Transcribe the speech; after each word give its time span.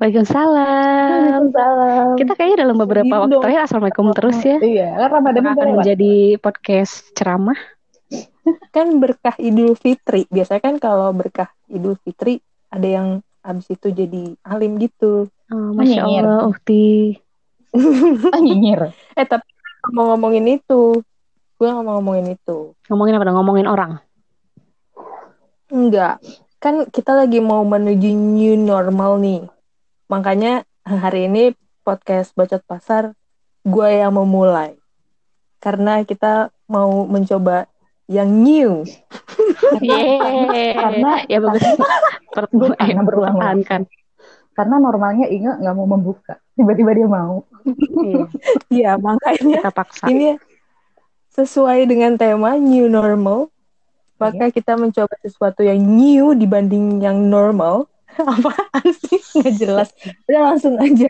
Waalaikumsalam. 0.00 1.12
Waalaikumsalam. 1.12 2.16
Kita 2.16 2.32
kayaknya 2.32 2.56
dalam 2.64 2.76
beberapa 2.80 3.04
Gitu 3.04 3.20
waktu 3.20 3.36
terakhir 3.44 3.62
assalamualaikum 3.68 4.06
terus 4.16 4.38
ya. 4.40 4.56
Iya, 4.56 4.88
kan 4.96 5.08
Ramadan 5.12 5.44
akan 5.44 5.56
lewat. 5.60 5.76
menjadi 5.76 6.14
podcast 6.40 7.12
ceramah? 7.12 7.58
kan 8.74 8.86
berkah 8.96 9.36
Idul 9.36 9.76
Fitri. 9.76 10.24
Biasanya 10.32 10.64
kan 10.64 10.80
kalau 10.80 11.12
berkah 11.12 11.52
Idul 11.68 12.00
Fitri 12.00 12.40
ada 12.72 12.88
yang 12.88 13.08
abis 13.44 13.76
itu 13.76 13.92
jadi 13.92 14.40
alim 14.40 14.80
gitu. 14.80 15.28
Oh, 15.52 15.76
Masya 15.76 16.08
Nyinyir. 16.08 16.24
Allah, 16.24 16.48
Ukti. 16.48 17.20
Ah, 18.32 18.40
nyinyir. 18.44 18.96
Eh 19.20 19.26
tapi 19.28 19.52
mau 19.92 20.16
ngomongin 20.16 20.48
itu, 20.48 20.96
gue 21.60 21.68
nggak 21.68 21.84
mau 21.84 22.00
ngomongin 22.00 22.40
itu. 22.40 22.72
Ngomongin 22.88 23.20
apa 23.20 23.24
dong? 23.28 23.36
Ngomongin 23.36 23.68
orang. 23.68 23.92
Enggak, 25.68 26.24
kan 26.56 26.88
kita 26.88 27.12
lagi 27.12 27.44
mau 27.44 27.60
menuju 27.68 28.08
new 28.16 28.56
normal 28.56 29.20
nih. 29.20 29.59
Makanya 30.10 30.66
hari 30.82 31.30
ini 31.30 31.54
podcast 31.86 32.34
Bacot 32.34 32.66
Pasar 32.66 33.14
gue 33.62 33.88
yang 33.94 34.10
memulai. 34.10 34.74
Karena 35.62 36.02
kita 36.02 36.50
mau 36.66 37.06
mencoba 37.06 37.70
yang 38.10 38.26
new. 38.26 38.82
Karena- 40.74 41.22
ya 41.30 41.38
bagus. 41.38 41.62
Karena 42.34 43.00
berulang-ulang. 43.06 43.62
pertahankan. 43.62 43.80
Karena 44.50 44.76
normalnya 44.82 45.30
Inge 45.30 45.62
nggak 45.62 45.74
mau 45.78 45.86
membuka. 45.86 46.42
Tiba-tiba 46.58 46.90
dia 46.90 47.06
mau. 47.06 47.46
Iya, 48.02 48.24
Iya, 48.68 48.90
makanya 48.98 49.62
kita 49.62 49.70
paksa. 49.70 50.04
ini 50.10 50.36
sesuai 51.32 51.86
dengan 51.86 52.18
tema 52.18 52.58
new 52.58 52.90
normal. 52.90 53.46
Maka 54.20 54.52
kita 54.52 54.76
mencoba 54.76 55.16
sesuatu 55.24 55.64
yang 55.64 55.78
new 55.80 56.34
dibanding 56.36 56.98
yang 57.00 57.30
normal. 57.30 57.86
Apaan 58.34 58.86
sih? 58.96 59.20
Nggak 59.38 59.54
jelas. 59.56 59.88
Udah 60.26 60.40
langsung 60.52 60.74
aja. 60.76 61.08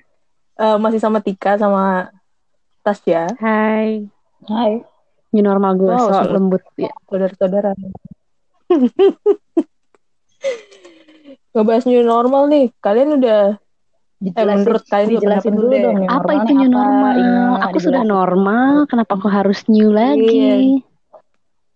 Eh, 0.60 0.76
masih 0.76 1.00
sama 1.00 1.24
Tika 1.24 1.56
sama 1.56 2.12
Tasya, 2.80 3.32
Hai. 3.36 4.08
Hai. 4.44 4.72
New 5.30 5.44
normal 5.44 5.76
gue 5.78 5.88
Wow, 5.88 6.10
so 6.10 6.26
lembut. 6.26 6.62
Ya. 6.74 6.90
saudara-saudara. 7.06 7.72
Ngebahas 11.50 11.84
new 11.86 12.02
normal 12.02 12.46
nih. 12.48 12.70
Kalian 12.78 13.20
udah 13.20 13.58
Dijelasin, 14.20 14.68
menurut 14.68 14.84
kalian 14.84 15.08
dijelasin 15.16 15.52
dulu 15.56 15.64
dulu 15.64 15.72
deh. 15.72 15.80
dong. 15.80 15.96
Apa 16.12 16.30
itu 16.44 16.52
new 16.52 16.68
normal? 16.68 17.12
Inge, 17.16 17.56
Aku 17.64 17.78
sudah 17.80 18.02
normal. 18.04 18.72
Kenapa 18.84 19.12
kok 19.16 19.32
harus 19.32 19.64
new 19.64 19.88
lagi? 19.88 20.84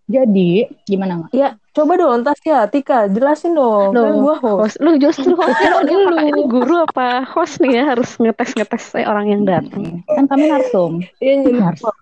Jadi, 0.04 0.68
gimana 0.84 1.24
nggak? 1.24 1.30
Ya, 1.32 1.56
coba 1.72 1.96
dong 1.96 2.28
Tasya, 2.28 2.68
Tika, 2.68 3.08
jelasin 3.08 3.56
dong. 3.56 3.96
Loh, 3.96 4.04
kan 4.04 4.14
gua 4.20 4.34
host. 4.36 4.60
Host, 4.60 4.76
lu 4.84 5.00
justru 5.00 5.32
hostnya 5.40 5.70
Lu 5.72 5.80
dia 5.80 5.96
dulu. 5.96 6.04
apakah 6.12 6.24
ini 6.28 6.42
guru 6.44 6.74
apa 6.84 7.08
host 7.24 7.54
nih 7.64 7.72
ya 7.80 7.84
harus 7.96 8.10
ngetes 8.20 8.52
ngetes 8.52 8.84
orang 9.00 9.26
yang 9.32 9.42
datang. 9.48 10.04
Kan 10.04 10.24
kami 10.28 10.44
narsum. 10.52 11.00
Iya, 11.24 11.32
new 11.40 11.56
Harus. 11.56 11.80
normal. 11.80 11.94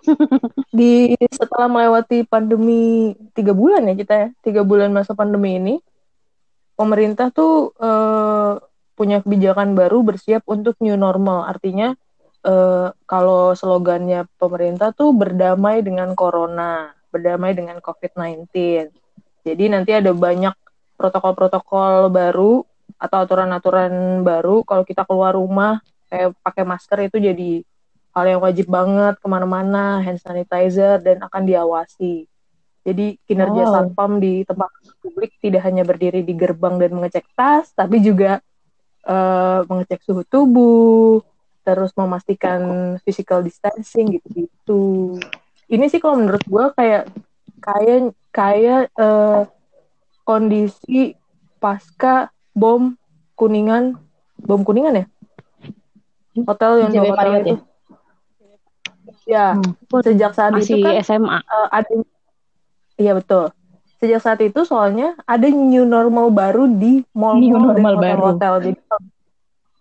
Di 0.78 1.12
setelah 1.28 1.68
melewati 1.68 2.24
pandemi 2.24 3.12
tiga 3.36 3.52
bulan 3.52 3.84
ya 3.84 3.94
kita 4.00 4.14
ya, 4.16 4.28
tiga 4.40 4.62
bulan 4.64 4.88
masa 4.88 5.12
pandemi 5.12 5.60
ini, 5.60 5.74
pemerintah 6.72 7.28
tuh 7.28 7.76
eh, 7.76 8.52
punya 8.96 9.20
kebijakan 9.20 9.76
baru 9.76 10.00
bersiap 10.00 10.48
untuk 10.48 10.80
new 10.80 10.96
normal. 10.96 11.44
Artinya 11.44 11.92
eh, 12.48 12.88
kalau 13.04 13.52
slogannya 13.52 14.24
pemerintah 14.40 14.96
tuh 14.96 15.12
berdamai 15.12 15.84
dengan 15.84 16.16
corona, 16.16 16.96
berdamai 17.10 17.52
dengan 17.52 17.78
COVID-19. 17.82 18.48
Jadi 19.44 19.64
nanti 19.66 19.90
ada 19.92 20.14
banyak 20.14 20.54
protokol-protokol 20.96 22.08
baru 22.12 22.62
atau 23.00 23.18
aturan-aturan 23.22 24.20
baru 24.20 24.66
kalau 24.66 24.82
kita 24.84 25.06
keluar 25.06 25.32
rumah 25.38 25.80
kayak 26.10 26.34
pakai 26.42 26.64
masker 26.66 26.98
itu 27.06 27.16
jadi 27.22 27.50
hal 28.10 28.24
yang 28.26 28.40
wajib 28.42 28.66
banget 28.66 29.14
ke 29.22 29.26
mana-mana, 29.30 30.02
hand 30.02 30.18
sanitizer 30.18 30.98
dan 30.98 31.22
akan 31.22 31.46
diawasi. 31.46 32.26
Jadi 32.82 33.20
kinerja 33.28 33.70
Wow. 33.70 33.72
satpam 33.76 34.18
di 34.18 34.42
tempat 34.42 34.72
publik 34.98 35.36
tidak 35.38 35.62
hanya 35.68 35.86
berdiri 35.86 36.24
di 36.26 36.34
gerbang 36.34 36.80
dan 36.80 36.90
mengecek 36.96 37.28
tas, 37.38 37.70
tapi 37.76 38.02
juga 38.02 38.42
eh, 39.00 39.60
mengecek 39.64 40.04
suhu 40.04 40.26
tubuh, 40.28 41.24
terus 41.64 41.92
memastikan 41.96 42.60
physical 43.04 43.40
distancing 43.40 44.18
gitu-gitu. 44.18 45.16
Ini 45.70 45.86
sih 45.86 46.02
kalau 46.02 46.18
menurut 46.18 46.42
gue 46.42 46.64
kayak 46.74 47.02
kayak 47.62 47.98
kayak 48.34 48.82
eh, 48.90 49.40
kondisi 50.26 51.14
pasca 51.62 52.34
bom 52.50 52.98
kuningan, 53.38 53.94
bom 54.42 54.66
kuningan 54.66 55.04
ya? 55.04 55.06
Hotel 56.42 56.72
yang 56.82 56.92
dua 56.92 57.14
hotel 57.14 57.32
itu. 57.38 57.56
Ya, 59.26 59.54
Hmm. 59.54 59.74
sejak 60.02 60.32
saat 60.34 60.54
Masih 60.54 60.74
itu 60.74 60.76
kan 60.82 60.92
SMA. 61.02 61.38
eh, 61.38 61.68
ada 61.70 61.90
iya 62.98 63.12
betul. 63.14 63.50
Sejak 64.00 64.20
saat 64.22 64.40
itu 64.40 64.60
soalnya 64.64 65.14
ada 65.22 65.46
new 65.46 65.84
normal 65.86 66.32
baru 66.32 66.66
di 66.66 67.02
New 67.02 67.12
mall-mall 67.14 67.74
dan 67.74 67.84
normal 67.84 67.94
baru. 67.94 68.22
hotel-hotel. 68.34 68.52
Jadi 68.64 68.80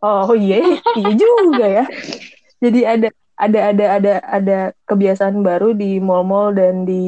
oh 0.03 0.33
iya, 0.37 0.57
iya 0.93 1.13
juga 1.15 1.65
ya. 1.65 1.85
Jadi 2.63 2.79
ada 2.83 3.07
ada 3.39 3.71
ada 3.71 3.85
ada 3.95 4.13
ada 4.21 4.57
kebiasaan 4.83 5.39
baru 5.39 5.71
di 5.71 5.97
mall-mall 5.97 6.51
dan 6.51 6.83
di 6.83 7.03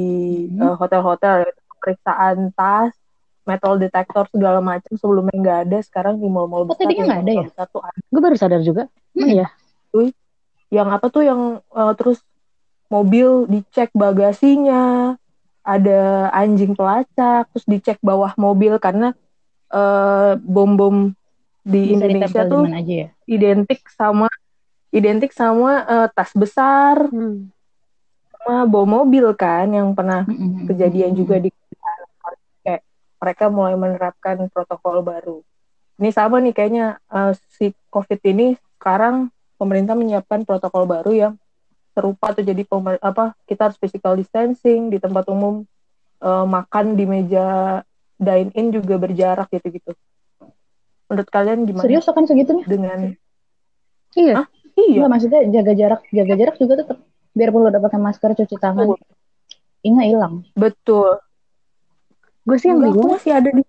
Hmm. 0.47 0.64
eh, 0.64 0.75
hotel-hotel 0.75 1.44
yaitu 1.44 1.62
pemeriksaan 1.69 2.38
tas, 2.52 2.96
metal 3.44 3.75
detektor 3.75 4.24
segala 4.30 4.59
macam 4.59 4.96
sebelumnya 4.96 5.36
nggak 5.36 5.59
ada 5.66 5.78
sekarang 5.81 6.16
di 6.16 6.25
mall-mall 6.25 6.64
Oh, 6.64 6.68
besar. 6.70 6.88
tadinya 6.88 7.03
nggak 7.06 7.22
ada 7.22 7.31
ya? 7.36 7.66
tuh 7.68 7.81
ada. 7.81 8.00
Gue 8.08 8.22
baru 8.22 8.36
sadar 8.36 8.62
juga. 8.62 8.84
Hmm. 9.12 9.28
Iya. 9.28 9.47
yang 10.72 10.88
apa 10.88 11.12
tuh 11.12 11.20
yang 11.22 11.41
eh, 11.59 11.94
terus 11.94 12.24
mobil 12.88 13.44
dicek 13.46 13.91
bagasinya 13.91 15.14
ada 15.62 16.00
anjing 16.31 16.74
pelacak 16.74 17.52
terus 17.52 17.68
dicek 17.68 18.00
bawah 18.00 18.31
mobil 18.36 18.80
karena 18.80 19.12
eh, 19.68 20.31
bom-bom 20.40 21.12
di 21.62 21.91
Bisa 21.91 21.94
Indonesia 22.00 22.41
tuh 22.47 22.64
aja 22.66 22.96
ya? 23.03 23.08
identik 23.28 23.84
sama 23.91 24.31
identik 24.91 25.31
sama 25.31 25.84
eh, 25.88 26.07
tas 26.12 26.31
besar 26.35 27.07
Hmm. 27.09 27.47
sama 28.31 28.66
bom 28.68 28.88
mobil 28.88 29.31
kan 29.38 29.69
yang 29.72 29.96
pernah 29.96 30.28
Mm-mm. 30.28 30.68
kejadian 30.68 31.16
juga 31.16 31.40
di 31.40 31.50
kayak 32.62 32.81
mereka 33.22 33.46
mulai 33.50 33.78
menerapkan 33.78 34.50
protokol 34.50 35.02
baru. 35.02 35.38
Ini 36.02 36.09
sama 36.09 36.41
nih 36.41 36.53
kayaknya 36.53 36.85
eh, 37.07 37.34
si 37.56 37.72
COVID 37.90 38.19
ini 38.28 38.57
sekarang 38.78 39.29
pemerintah 39.62 39.94
menyiapkan 39.94 40.41
protokol 40.41 40.90
baru 40.90 41.12
yang 41.13 41.34
serupa 41.91 42.31
tuh 42.31 42.41
jadi 42.41 42.63
pemer- 42.63 43.03
apa 43.03 43.35
kita 43.46 43.68
harus 43.69 43.78
physical 43.78 44.16
distancing 44.16 44.90
di 44.90 44.97
tempat 44.97 45.28
umum 45.29 45.62
eh, 46.19 46.46
makan 46.50 46.97
di 46.97 47.06
meja 47.06 47.79
dine 48.18 48.50
in 48.53 48.69
juga 48.73 48.97
berjarak 48.97 49.50
gitu-gitu. 49.50 49.94
Menurut 51.09 51.29
kalian 51.29 51.68
gimana 51.68 51.84
Serius 51.85 52.08
akan 52.08 52.23
segitunya? 52.25 52.63
dengan 52.66 53.00
Iya. 54.12 54.44
Hah? 54.44 54.47
Iya 54.78 55.04
Enggak, 55.04 55.12
maksudnya 55.12 55.40
jaga 55.52 55.74
jarak, 55.76 56.02
jaga 56.12 56.34
jarak 56.38 56.56
juga 56.59 56.74
tetap. 56.84 56.98
Biarpun 57.32 57.59
lo 57.64 57.70
udah 57.72 57.82
pakai 57.84 58.00
masker, 58.00 58.30
cuci 58.36 58.56
tangan, 58.59 58.92
betul, 58.92 59.08
Inge 59.88 60.04
hilang. 60.04 60.44
betul. 60.54 61.20
Gue 62.44 62.58
sih 62.59 62.68
yang 62.74 62.82
Enggak, 62.84 62.94
bingung. 62.96 63.12
masih 63.16 63.32
ada 63.38 63.50
di 63.54 63.64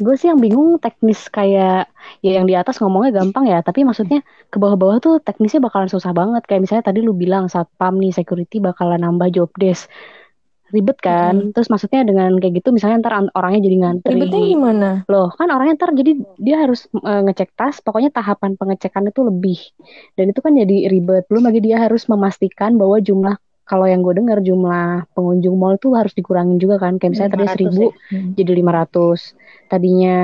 Gue 0.00 0.16
sih 0.16 0.32
yang 0.32 0.40
bingung 0.40 0.80
teknis 0.80 1.28
kayak 1.28 1.92
ya 2.24 2.30
yang 2.40 2.48
di 2.48 2.56
atas 2.56 2.80
ngomongnya 2.80 3.20
gampang 3.20 3.44
ya, 3.44 3.60
tapi 3.60 3.84
maksudnya 3.84 4.24
ke 4.48 4.56
bawah-bawah 4.56 4.96
tuh 4.96 5.14
teknisnya 5.20 5.60
bakalan 5.60 5.92
susah 5.92 6.16
banget. 6.16 6.40
Kayak 6.48 6.64
misalnya 6.64 6.84
tadi 6.88 7.04
lu 7.04 7.12
bilang 7.12 7.52
satpam 7.52 8.00
nih 8.00 8.08
security 8.08 8.64
bakalan 8.64 9.04
nambah 9.04 9.28
job 9.28 9.52
desk. 9.60 9.92
Ribet 10.70 10.98
kan? 11.02 11.50
Terus 11.50 11.68
maksudnya 11.68 12.06
dengan 12.06 12.38
kayak 12.38 12.62
gitu 12.62 12.70
misalnya 12.70 13.02
ntar 13.02 13.14
an- 13.18 13.32
orangnya 13.34 13.60
jadi 13.66 13.76
ngantri. 13.82 14.14
ribetnya 14.14 14.40
gimana? 14.46 14.88
Loh, 15.10 15.28
kan 15.34 15.50
orangnya 15.50 15.74
ntar 15.78 15.90
jadi 15.92 16.12
dia 16.38 16.56
harus 16.62 16.86
eh, 16.90 17.20
ngecek 17.26 17.50
tas, 17.58 17.82
pokoknya 17.82 18.10
tahapan 18.14 18.54
pengecekan 18.54 19.10
itu 19.10 19.20
lebih. 19.26 19.58
Dan 20.14 20.30
itu 20.30 20.40
kan 20.40 20.54
jadi 20.54 20.86
ribet. 20.86 21.26
Belum 21.26 21.44
lagi 21.46 21.60
dia 21.62 21.82
harus 21.82 22.06
memastikan 22.06 22.78
bahwa 22.78 23.02
jumlah 23.02 23.34
kalau 23.66 23.86
yang 23.86 24.02
gue 24.02 24.14
dengar 24.18 24.42
jumlah 24.42 25.06
pengunjung 25.14 25.54
mall 25.54 25.78
itu 25.78 25.94
harus 25.94 26.10
dikurangin 26.14 26.58
juga 26.58 26.78
kan. 26.78 26.98
Kayak 26.98 27.10
misalnya 27.14 27.32
tadi 27.34 27.44
500 27.46 27.54
seribu 27.54 27.82
ya. 27.82 27.90
Hmm. 28.10 28.30
jadi 28.34 28.52
500 28.58 29.18
tadinya 29.70 30.18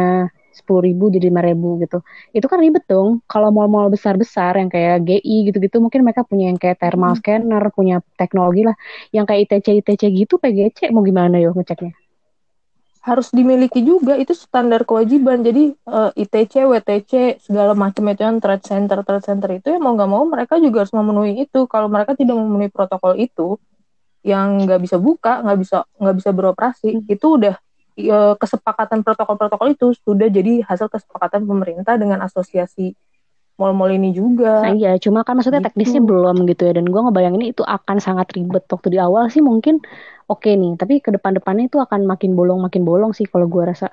10.000 0.56 0.80
ribu 0.86 1.04
jadi 1.14 1.26
5.000 1.30 1.68
gitu. 1.84 1.98
Itu 2.36 2.46
kan 2.50 2.58
ribet 2.64 2.84
dong. 2.88 3.20
Kalau 3.28 3.48
mall-mall 3.56 3.92
besar-besar 3.92 4.56
yang 4.60 4.70
kayak 4.72 5.04
GI 5.06 5.36
gitu-gitu 5.52 5.76
mungkin 5.84 6.00
mereka 6.06 6.22
punya 6.24 6.48
yang 6.50 6.58
kayak 6.62 6.80
thermal 6.82 7.12
Hmm. 7.12 7.20
scanner 7.20 7.64
punya 7.76 7.96
teknologi 8.20 8.62
lah. 8.68 8.76
Yang 9.14 9.24
kayak 9.28 9.40
ITC 9.46 9.66
ITC 9.84 10.02
gitu 10.20 10.34
PGC 10.42 10.78
mau 10.94 11.04
gimana 11.04 11.36
yo 11.44 11.52
ngeceknya? 11.56 11.92
Harus 13.06 13.30
dimiliki 13.30 13.86
juga 13.86 14.18
itu 14.18 14.34
standar 14.34 14.82
kewajiban. 14.82 15.38
Jadi 15.46 15.70
eh, 15.78 16.10
ITC, 16.26 16.66
WTC 16.66 17.38
segala 17.38 17.72
macam 17.78 18.02
itu 18.10 18.22
yang 18.26 18.42
trade 18.42 18.64
center 18.66 18.98
trade 19.06 19.22
center 19.22 19.50
itu 19.54 19.66
ya 19.70 19.78
mau 19.78 19.94
nggak 19.94 20.10
mau 20.10 20.26
mereka 20.26 20.58
juga 20.58 20.82
harus 20.82 20.90
memenuhi 20.90 21.46
itu. 21.46 21.70
Kalau 21.70 21.86
mereka 21.86 22.18
tidak 22.18 22.34
memenuhi 22.34 22.66
protokol 22.72 23.14
itu 23.14 23.56
yang 24.26 24.66
nggak 24.66 24.82
bisa 24.82 24.98
buka 24.98 25.38
nggak 25.46 25.58
bisa 25.62 25.76
nggak 26.02 26.16
bisa 26.18 26.30
beroperasi 26.34 26.88
itu 27.06 27.26
udah 27.38 27.54
ya, 27.96 28.36
kesepakatan 28.36 29.00
protokol-protokol 29.02 29.72
itu 29.72 29.86
sudah 30.04 30.28
jadi 30.28 30.62
hasil 30.62 30.92
kesepakatan 30.92 31.48
pemerintah 31.48 31.96
dengan 31.96 32.20
asosiasi 32.22 32.92
mall-mall 33.56 33.88
ini 33.88 34.12
juga. 34.12 34.68
Nah, 34.68 34.76
iya, 34.76 35.00
cuma 35.00 35.24
kan 35.24 35.32
maksudnya 35.40 35.64
Gitu. 35.64 35.72
teknisnya 35.72 36.04
belum 36.04 36.44
gitu 36.44 36.68
ya. 36.68 36.76
Dan 36.76 36.92
gua 36.92 37.08
ngebayangin 37.08 37.56
itu 37.56 37.64
akan 37.64 37.96
sangat 38.04 38.28
ribet 38.36 38.68
waktu 38.68 38.88
di 38.92 38.98
awal 39.00 39.32
sih 39.32 39.40
mungkin 39.40 39.80
oke 40.28 40.44
nih. 40.52 40.76
Tapi 40.76 41.00
ke 41.00 41.08
depan-depannya 41.16 41.72
itu 41.72 41.80
akan 41.80 42.04
makin 42.04 42.36
bolong 42.36 42.60
makin 42.60 42.84
bolong 42.84 43.16
sih 43.16 43.24
kalau 43.24 43.48
gua 43.48 43.72
rasa. 43.72 43.88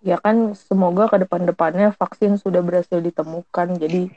Ya 0.00 0.16
kan 0.16 0.56
semoga 0.56 1.10
ke 1.12 1.20
depan-depannya 1.26 1.92
vaksin 1.92 2.38
sudah 2.38 2.62
berhasil 2.62 3.02
ditemukan. 3.02 3.76
Jadi 3.76 4.08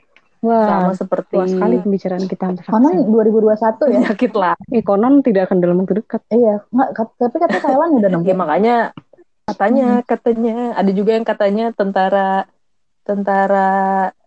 Wah, 0.44 0.68
sama 0.68 0.92
seperti 0.92 1.40
luas 1.40 1.56
sekali 1.56 1.76
pembicaraan 1.80 2.26
kita 2.28 2.44
tentang 2.52 2.68
Konon 2.68 2.94
vaksin. 3.00 3.16
2021 3.16 3.64
ya. 3.64 4.00
penyakit 4.04 4.32
lah. 4.36 4.56
Eh, 4.76 4.84
konon 4.84 5.14
tidak 5.24 5.48
akan 5.48 5.58
dalam 5.64 5.76
waktu 5.80 6.04
dekat. 6.04 6.22
Iya, 6.28 6.56
nggak, 6.68 6.90
tapi 7.16 7.36
kata 7.40 7.58
Thailand 7.64 7.92
udah 8.04 8.10
nemu. 8.12 8.24
Ya 8.28 8.36
makanya 8.36 8.76
katanya 9.48 9.88
katanya 10.04 10.56
ada 10.76 10.92
juga 10.92 11.12
yang 11.16 11.24
katanya 11.24 11.66
tentara 11.72 12.48
tentara 13.08 13.72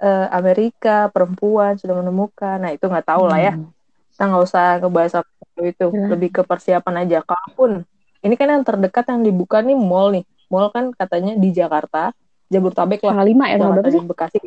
eh, 0.00 0.28
Amerika 0.32 1.12
perempuan 1.12 1.76
sudah 1.76 2.00
menemukan. 2.00 2.64
Nah 2.64 2.72
itu 2.72 2.88
nggak 2.88 3.06
tahu 3.12 3.28
lah 3.28 3.40
ya. 3.40 3.52
Hmm. 3.52 3.68
Kita 4.16 4.22
nggak 4.24 4.44
usah 4.48 4.66
ngebahas 4.80 5.12
apa 5.20 5.60
itu. 5.68 5.86
Ya. 5.92 6.06
Lebih 6.16 6.28
ke 6.32 6.42
persiapan 6.48 7.04
aja. 7.04 7.20
Kalaupun 7.28 7.84
ini 8.24 8.34
kan 8.40 8.48
yang 8.48 8.64
terdekat 8.64 9.04
yang 9.12 9.20
dibuka 9.20 9.60
nih 9.60 9.76
mall 9.76 10.16
nih. 10.16 10.24
Mall 10.48 10.72
kan 10.72 10.96
katanya 10.96 11.36
di 11.36 11.52
Jakarta, 11.52 12.16
Jabodetabek 12.48 13.04
lah. 13.04 13.20
Tanggal 13.20 13.28
5 13.28 13.36
ya, 13.36 13.36
tanggal 13.36 13.58
Jakarta 13.60 13.74
berapa 13.76 13.90
sih? 13.92 14.02
Bekasi. 14.02 14.40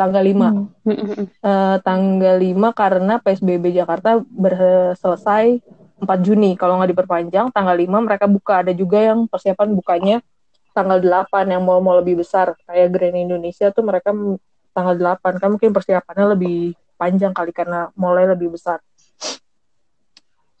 Tanggal 0.00 0.22
5. 0.24 0.48
Hmm. 0.48 0.64
Mm, 0.88 0.96
mm, 0.96 1.08
mm. 1.12 1.26
Eh, 1.44 1.76
tanggal 1.84 2.36
5 2.40 2.68
karena 2.72 3.20
PSBB 3.20 3.76
Jakarta 3.76 4.24
selesai 4.96 5.60
4 6.00 6.18
Juni. 6.24 6.56
Kalau 6.56 6.80
nggak 6.80 6.96
diperpanjang, 6.96 7.52
tanggal 7.52 7.76
5 7.76 8.00
mereka 8.00 8.24
buka. 8.24 8.64
Ada 8.64 8.72
juga 8.72 8.96
yang 8.96 9.28
persiapan 9.28 9.76
bukanya 9.76 10.16
tanggal 10.72 10.96
8 11.04 11.52
yang 11.52 11.60
mall-mall 11.60 12.00
lebih 12.00 12.24
besar. 12.24 12.56
Kayak 12.64 12.96
Grand 12.96 13.12
Indonesia 13.12 13.68
tuh 13.68 13.84
mereka 13.84 14.16
tanggal 14.72 14.96
8. 14.96 15.36
Kan 15.36 15.48
mungkin 15.60 15.76
persiapannya 15.76 16.32
lebih 16.32 16.72
panjang 16.96 17.36
kali 17.36 17.52
karena 17.52 17.92
mallnya 17.92 18.32
lebih 18.32 18.56
besar. 18.56 18.80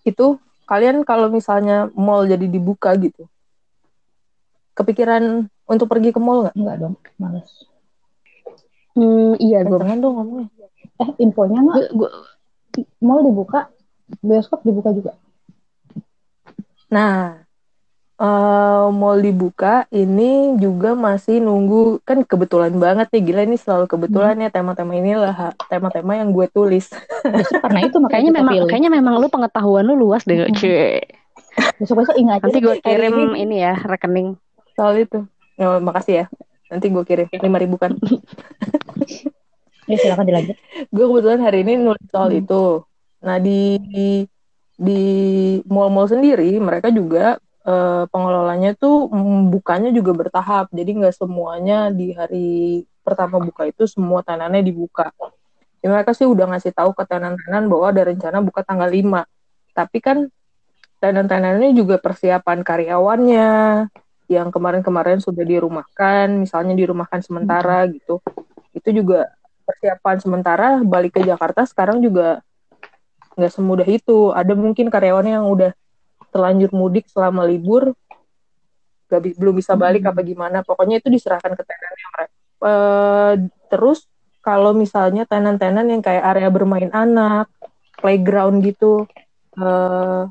Itu 0.04 0.36
kalian 0.68 1.00
kalau 1.08 1.32
misalnya 1.32 1.88
mall 1.96 2.28
jadi 2.28 2.44
dibuka 2.44 2.92
gitu, 3.00 3.24
kepikiran 4.76 5.48
untuk 5.64 5.88
pergi 5.88 6.12
ke 6.12 6.20
mall 6.20 6.44
nggak? 6.44 6.56
Enggak 6.60 6.76
dong, 6.76 6.94
males. 7.16 7.69
Hmm, 8.96 9.38
iya 9.38 9.62
gue. 9.62 9.78
Jangan 9.78 9.98
dong 10.02 10.14
ngomongnya. 10.18 10.46
Eh, 11.00 11.10
infonya 11.22 11.58
nggak, 11.64 11.96
Gue 11.96 12.10
mall 13.02 13.24
dibuka, 13.24 13.70
bioskop 14.20 14.62
dibuka 14.62 14.90
juga. 14.92 15.12
Nah, 16.90 17.46
eh 18.20 18.86
mall 18.92 19.18
dibuka 19.24 19.88
ini 19.88 20.58
juga 20.60 20.92
masih 20.92 21.40
nunggu 21.40 22.04
kan 22.04 22.20
kebetulan 22.20 22.74
banget 22.76 23.08
nih 23.16 23.22
gila 23.32 23.42
ini 23.48 23.56
selalu 23.56 23.88
kebetulan 23.88 24.36
ya 24.36 24.50
tema-tema 24.52 24.92
inilah 24.92 25.32
ha- 25.32 25.56
tema-tema 25.72 26.20
yang 26.20 26.28
gue 26.34 26.46
tulis. 26.52 26.90
Besok 27.24 27.58
karena 27.64 27.80
itu 27.88 27.96
makanya 27.96 28.30
memang 28.34 28.52
pilih. 28.52 28.68
kayaknya 28.68 28.90
memang 28.92 29.14
lu 29.22 29.28
pengetahuan 29.32 29.84
lu 29.88 29.94
luas 29.96 30.22
deh, 30.28 30.36
Mm-mm. 30.36 30.52
cuy. 30.52 31.00
Besok-besok 31.80 32.16
ingat 32.20 32.44
aja. 32.44 32.46
Nanti 32.50 32.58
gue 32.60 32.76
kirim 32.84 33.14
ini. 33.16 33.38
ini 33.40 33.56
ya 33.64 33.74
rekening. 33.88 34.36
Soal 34.76 35.00
itu. 35.00 35.24
Ya, 35.56 35.80
makasih 35.80 36.14
ya. 36.24 36.26
Nanti 36.68 36.86
gue 36.92 37.04
kirim 37.08 37.26
lima 37.40 37.58
ribu 37.58 37.80
kan. 37.80 37.96
Ya 39.90 39.98
silakan 39.98 40.26
dilanjut. 40.26 40.56
gue 40.88 41.04
kebetulan 41.10 41.40
hari 41.42 41.58
ini 41.66 41.72
nulis 41.76 42.06
soal 42.08 42.30
Hmm. 42.30 42.40
itu. 42.40 42.64
Nah 43.20 43.36
di 43.36 43.76
di, 43.82 44.08
di 44.78 45.02
mall-mall 45.66 46.08
sendiri 46.08 46.56
mereka 46.56 46.88
juga 46.88 47.36
eh, 47.60 48.04
pengelolanya 48.08 48.72
tuh 48.72 49.10
bukanya 49.50 49.90
juga 49.92 50.16
bertahap. 50.16 50.70
Jadi 50.72 50.90
nggak 51.02 51.14
semuanya 51.18 51.90
di 51.92 52.14
hari 52.14 52.48
pertama 53.02 53.36
buka 53.36 53.66
itu 53.66 53.84
semua 53.84 54.22
tenan-tenannya 54.22 54.64
dibuka. 54.64 55.10
Ya, 55.80 55.88
mereka 55.88 56.12
sih 56.12 56.28
udah 56.28 56.44
ngasih 56.52 56.76
tahu 56.76 56.92
ke 56.92 57.08
tenan-tenan 57.08 57.64
bahwa 57.68 57.88
ada 57.88 58.04
rencana 58.04 58.44
buka 58.44 58.60
tanggal 58.60 58.88
5. 58.88 59.24
Tapi 59.72 59.98
kan 59.98 60.28
tenan-tenannya 61.00 61.72
juga 61.72 61.96
persiapan 61.96 62.60
karyawannya 62.60 63.48
yang 64.28 64.52
kemarin-kemarin 64.52 65.18
sudah 65.18 65.42
dirumahkan, 65.42 66.30
misalnya 66.36 66.76
dirumahkan 66.76 67.24
sementara 67.24 67.88
gitu. 67.88 68.20
Itu 68.76 68.92
juga 68.92 69.32
persiapan 69.70 70.16
sementara 70.18 70.68
balik 70.82 71.14
ke 71.14 71.22
Jakarta 71.22 71.62
sekarang 71.62 72.02
juga 72.02 72.42
nggak 73.38 73.52
semudah 73.54 73.86
itu. 73.86 74.34
Ada 74.34 74.58
mungkin 74.58 74.90
karyawannya 74.90 75.38
yang 75.38 75.46
udah 75.46 75.70
terlanjur 76.34 76.74
mudik 76.74 77.06
selama 77.06 77.46
libur, 77.46 77.94
bi- 79.06 79.38
belum 79.38 79.54
bisa 79.54 79.78
balik 79.78 80.10
apa 80.10 80.26
gimana. 80.26 80.66
Pokoknya 80.66 80.98
itu 80.98 81.06
diserahkan 81.06 81.54
ke 81.54 81.62
tenannya 81.62 82.06
mereka. 82.10 82.34
Eh, 82.60 83.34
terus 83.70 84.10
kalau 84.42 84.74
misalnya 84.74 85.24
tenan-tenan 85.24 85.86
yang 85.86 86.02
kayak 86.02 86.26
area 86.34 86.50
bermain 86.50 86.90
anak, 86.90 87.46
playground 88.02 88.66
gitu, 88.66 89.06
eh, 89.54 90.22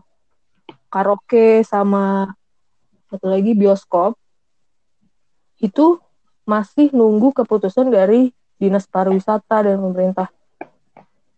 karaoke 0.91 1.63
sama 1.63 2.35
satu 3.09 3.25
lagi 3.29 3.57
bioskop, 3.57 4.13
itu 5.61 5.97
masih 6.45 6.89
nunggu 6.93 7.33
keputusan 7.33 7.93
dari 7.93 8.33
dinas 8.59 8.85
pariwisata 8.85 9.65
dan 9.65 9.79
pemerintah 9.79 10.27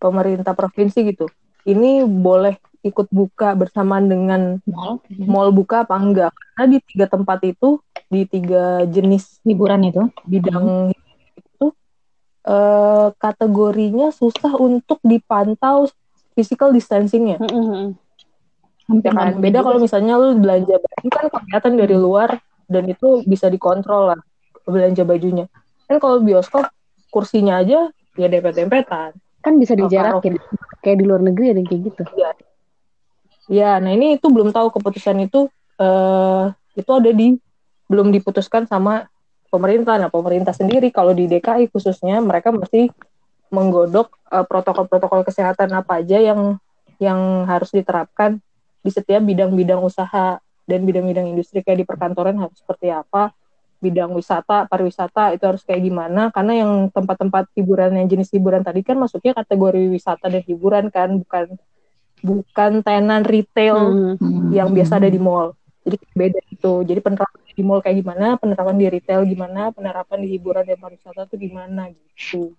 pemerintah 0.02 0.58
provinsi 0.58 1.14
gitu. 1.14 1.30
Ini 1.62 2.04
boleh 2.10 2.58
ikut 2.82 3.14
buka 3.14 3.54
bersamaan 3.54 4.10
dengan 4.10 4.58
Mall, 4.66 4.98
mall 5.30 5.50
buka 5.54 5.86
apa 5.86 5.94
enggak? 6.02 6.34
Karena 6.58 6.66
di 6.74 6.78
tiga 6.82 7.06
tempat 7.06 7.40
itu, 7.46 7.78
di 8.10 8.26
tiga 8.26 8.82
jenis 8.90 9.38
hiburan 9.46 9.86
itu. 9.86 10.10
bidang 10.26 10.90
itu 11.38 11.66
eh, 12.50 13.08
kategorinya 13.22 14.10
susah 14.10 14.58
untuk 14.58 14.98
dipantau 15.06 15.86
physical 16.34 16.74
distancingnya. 16.74 17.38
Mm, 17.38 17.54
mm, 17.54 17.66
mm. 17.70 17.90
Hampir 18.90 19.14
Ya 19.14 19.16
kan? 19.16 19.38
Beda 19.38 19.60
kalau 19.62 19.80
misalnya 19.80 20.18
lu 20.18 20.42
belanja 20.42 20.76
baju 20.82 21.08
kan 21.14 21.26
kelihatan 21.30 21.74
dari 21.78 21.96
luar 21.96 22.42
dan 22.66 22.90
itu 22.90 23.22
bisa 23.30 23.46
dikontrol 23.48 24.18
lah 24.18 24.20
belanja 24.66 25.06
bajunya. 25.06 25.46
Kan 25.86 26.02
kalau 26.02 26.18
bioskop 26.20 26.66
kursinya 27.12 27.60
aja 27.60 27.92
ya 28.16 28.28
dempet-dempetan. 28.32 29.14
Kan 29.44 29.54
bisa 29.60 29.76
dijarakin. 29.76 30.40
Kayak 30.82 30.98
di 30.98 31.06
luar 31.06 31.22
negeri 31.22 31.54
ada 31.54 31.60
yang 31.62 31.70
kayak 31.70 31.82
gitu. 31.92 32.04
Ya, 33.52 33.78
nah 33.84 33.92
ini 33.92 34.16
itu 34.16 34.32
belum 34.32 34.56
tahu 34.56 34.72
keputusan 34.72 35.28
itu 35.28 35.52
eh 35.82 36.46
itu 36.80 36.92
ada 36.96 37.12
di 37.12 37.36
belum 37.92 38.16
diputuskan 38.16 38.66
sama 38.66 39.12
pemerintah. 39.52 40.00
Nah, 40.00 40.08
pemerintah 40.08 40.56
sendiri 40.56 40.90
kalau 40.96 41.12
di 41.12 41.28
DKI 41.28 41.68
khususnya 41.68 42.24
mereka 42.24 42.56
masih 42.56 42.88
menggodok 43.52 44.16
eh, 44.32 44.46
protokol-protokol 44.48 45.28
kesehatan 45.28 45.76
apa 45.76 46.00
aja 46.00 46.18
yang 46.18 46.56
yang 47.02 47.44
harus 47.50 47.74
diterapkan 47.76 48.40
di 48.82 48.90
setiap 48.90 49.20
bidang-bidang 49.26 49.82
usaha 49.84 50.40
dan 50.66 50.80
bidang-bidang 50.88 51.28
industri 51.28 51.60
kayak 51.66 51.84
di 51.84 51.86
perkantoran 51.86 52.38
harus 52.40 52.56
seperti 52.56 52.94
apa, 52.94 53.36
bidang 53.82 54.14
wisata, 54.14 54.70
pariwisata 54.70 55.34
itu 55.34 55.44
harus 55.44 55.66
kayak 55.66 55.82
gimana 55.82 56.30
karena 56.30 56.62
yang 56.62 56.72
tempat-tempat 56.94 57.50
hiburan 57.58 57.98
yang 57.98 58.08
jenis 58.08 58.30
hiburan 58.30 58.62
tadi 58.62 58.86
kan 58.86 58.96
masuknya 58.96 59.34
kategori 59.34 59.90
wisata 59.90 60.30
dan 60.30 60.46
hiburan 60.46 60.94
kan 60.94 61.18
bukan 61.18 61.58
bukan 62.22 62.72
tenan 62.86 63.26
retail 63.26 63.78
Mm. 63.92 64.16
Hmm. 64.22 64.50
yang 64.54 64.70
biasa 64.70 65.02
ada 65.02 65.10
di 65.10 65.18
mall. 65.18 65.58
Jadi 65.82 65.98
beda 66.14 66.40
itu. 66.54 66.74
Jadi 66.86 67.00
penerapan 67.02 67.42
di 67.58 67.64
mall 67.66 67.82
kayak 67.82 67.98
gimana, 68.06 68.38
penerapan 68.38 68.76
di 68.78 68.86
retail 68.86 69.22
gimana, 69.26 69.74
penerapan 69.74 70.18
di 70.22 70.28
hiburan 70.38 70.62
dan 70.62 70.78
pariwisata 70.78 71.26
tuh 71.26 71.42
gimana 71.42 71.90
gitu. 71.90 72.54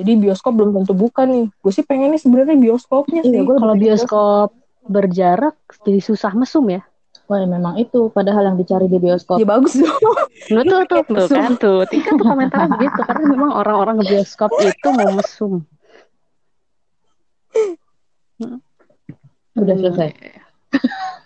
Jadi 0.00 0.16
bioskop 0.16 0.56
belum 0.56 0.80
tentu 0.80 0.96
buka 0.96 1.28
nih. 1.28 1.52
Gue 1.60 1.72
sih 1.76 1.84
pengennya 1.84 2.16
sebenarnya 2.16 2.56
bioskopnya 2.56 3.20
sih. 3.20 3.36
Iya, 3.36 3.44
Kalau 3.44 3.76
bioskop 3.76 4.48
berjarak 4.88 5.60
jadi 5.84 6.00
susah 6.00 6.32
mesum 6.32 6.64
ya. 6.72 6.80
Wah, 7.30 7.46
memang 7.46 7.78
itu 7.78 8.10
padahal 8.10 8.42
yang 8.50 8.58
dicari 8.58 8.90
di 8.90 8.98
bioskop. 8.98 9.38
Ya 9.38 9.46
bagus 9.46 9.78
tuh 9.78 9.86
tuh, 10.50 10.82
tuh 10.82 11.02
Mesum. 11.14 11.38
kan 11.38 11.52
tuh. 11.54 11.86
Tika 11.86 12.10
tuh 12.18 12.26
komentar 12.26 12.66
begitu 12.66 13.00
karena 13.06 13.24
memang 13.30 13.54
orang-orang 13.54 14.02
ke 14.02 14.10
bioskop 14.10 14.50
itu 14.58 14.88
mau 14.90 15.14
mesum. 15.14 15.62
Udah 19.54 19.74
Hmm. 19.74 19.78
selesai. 19.78 20.10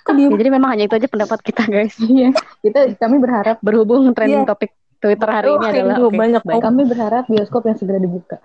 Ya, 0.05 0.29
jadi 0.29 0.51
memang 0.53 0.77
hanya 0.77 0.85
itu 0.85 0.93
aja 0.93 1.09
pendapat 1.09 1.41
kita 1.41 1.65
guys. 1.65 1.97
Iya, 1.97 2.37
kita 2.61 3.01
kami 3.01 3.17
berharap 3.17 3.57
Berhubung 3.65 4.13
trending 4.13 4.45
Iya. 4.45 4.53
topik 4.53 4.77
Twitter 5.01 5.29
hari 5.29 5.49
ini 5.49 5.57
Oh, 5.57 5.73
adalah 5.73 5.97
aduh, 5.97 6.09
oke, 6.13 6.17
banyak 6.21 6.43
baik. 6.45 6.61
kami 6.61 6.83
berharap 6.85 7.25
bioskop 7.25 7.65
yang 7.65 7.81
segera 7.81 7.97
dibuka. 7.97 8.37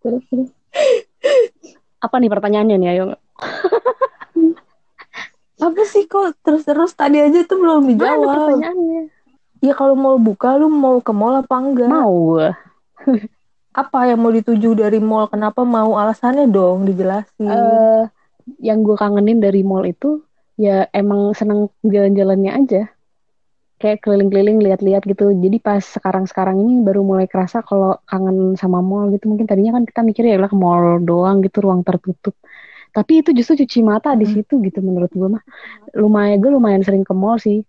Terus 0.00 0.22
terus. 0.28 0.48
Apa 2.00 2.16
nih 2.16 2.28
pertanyaannya 2.28 2.76
nih 2.76 2.88
ayo? 2.92 3.04
Apa 5.60 5.82
sih 5.84 6.08
kok 6.08 6.40
terus-terus 6.40 6.96
tadi 6.96 7.20
aja 7.20 7.44
tuh 7.44 7.60
belum 7.60 7.84
Mana 7.84 7.88
dijawab. 7.92 8.36
pertanyaannya? 8.56 9.02
Ya 9.60 9.72
kalau 9.76 9.92
mau 9.92 10.16
buka 10.16 10.56
lu 10.56 10.72
mau 10.72 11.04
ke 11.04 11.12
mall 11.12 11.36
apa 11.36 11.56
enggak? 11.60 11.88
Mau. 11.88 12.40
apa 13.70 14.02
yang 14.02 14.18
mau 14.18 14.34
dituju 14.34 14.74
dari 14.74 14.98
mall 14.98 15.30
kenapa 15.30 15.62
mau 15.62 15.94
alasannya 15.94 16.50
dong 16.50 16.84
dijelasin 16.84 17.46
Eh, 17.46 18.02
yang 18.58 18.82
gue 18.82 18.98
kangenin 18.98 19.38
dari 19.38 19.62
mall 19.62 19.86
itu 19.86 20.26
ya 20.58 20.90
emang 20.90 21.30
seneng 21.32 21.70
jalan-jalannya 21.80 22.50
aja 22.50 22.82
kayak 23.80 24.04
keliling-keliling 24.04 24.60
lihat-lihat 24.60 25.02
gitu. 25.08 25.32
Jadi 25.32 25.56
pas 25.58 25.80
sekarang-sekarang 25.80 26.60
ini 26.60 26.84
baru 26.84 27.00
mulai 27.00 27.24
kerasa 27.24 27.64
kalau 27.64 27.96
kangen 28.04 28.54
sama 28.60 28.84
mall 28.84 29.08
gitu. 29.10 29.26
Mungkin 29.32 29.48
tadinya 29.48 29.80
kan 29.80 29.88
kita 29.88 30.00
mikir 30.04 30.24
ya 30.28 30.36
lah 30.36 30.52
ke 30.52 30.56
mall 30.56 31.00
doang 31.00 31.40
gitu 31.40 31.64
ruang 31.64 31.80
tertutup. 31.80 32.36
Tapi 32.92 33.24
itu 33.24 33.32
justru 33.32 33.64
cuci 33.64 33.80
mata 33.80 34.12
di 34.12 34.28
Hmm. 34.28 34.34
situ 34.36 34.60
gitu 34.60 34.78
menurut 34.84 35.08
gue 35.10 35.28
mah. 35.32 35.42
Lumayan 35.96 36.38
gue 36.44 36.50
lumayan 36.52 36.82
sering 36.84 37.02
ke 37.08 37.14
mall 37.16 37.40
sih. 37.40 37.64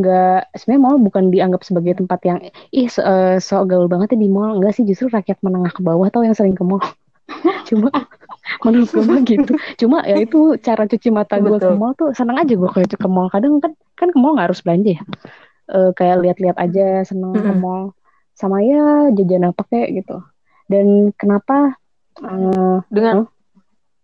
Nggak 0.00 0.52
sebenarnya 0.56 0.82
mall 0.82 0.96
bukan 1.00 1.24
dianggap 1.32 1.62
sebagai 1.64 2.00
tempat 2.00 2.20
yang 2.24 2.38
ih 2.72 2.88
so, 2.88 3.00
eh, 3.00 3.36
so 3.40 3.64
gaul 3.68 3.88
banget 3.92 4.16
ya 4.16 4.18
di 4.24 4.28
mall. 4.32 4.56
Enggak 4.60 4.80
sih 4.80 4.84
justru 4.88 5.12
rakyat 5.12 5.40
menengah 5.44 5.72
ke 5.76 5.80
bawah 5.84 6.08
tau 6.08 6.24
yang 6.24 6.36
sering 6.36 6.56
ke 6.56 6.64
mall 6.64 6.80
cuma 7.68 7.88
menurut 8.64 8.90
gue 8.90 9.16
gitu. 9.26 9.52
Cuma 9.78 10.02
ya 10.06 10.16
itu 10.18 10.54
cara 10.66 10.86
cuci 10.86 11.08
mata 11.10 11.36
gue 11.42 11.58
ke 11.58 11.70
mall 11.74 11.92
tuh 11.94 12.12
seneng 12.14 12.38
aja 12.38 12.54
gue 12.54 12.70
kayak 12.70 12.94
ke 12.96 13.08
mall. 13.08 13.28
Kadang 13.28 13.58
kan 13.62 13.72
kan 13.94 14.08
ke 14.12 14.18
mall 14.18 14.34
nggak 14.36 14.48
harus 14.52 14.62
belanja 14.62 14.98
ya. 14.98 15.02
Eh, 15.66 15.90
kayak 15.98 16.16
lihat-lihat 16.22 16.56
aja 16.56 17.02
seneng 17.02 17.42
ke 17.42 17.42
Mm-mm. 17.42 17.58
mall. 17.58 17.84
Sama 18.36 18.60
ya 18.62 19.10
jajan 19.12 19.50
apa 19.50 19.62
kayak 19.66 19.88
gitu. 20.02 20.16
Dan 20.66 21.10
kenapa 21.16 21.74
eh, 22.22 22.78
dengan 22.88 23.26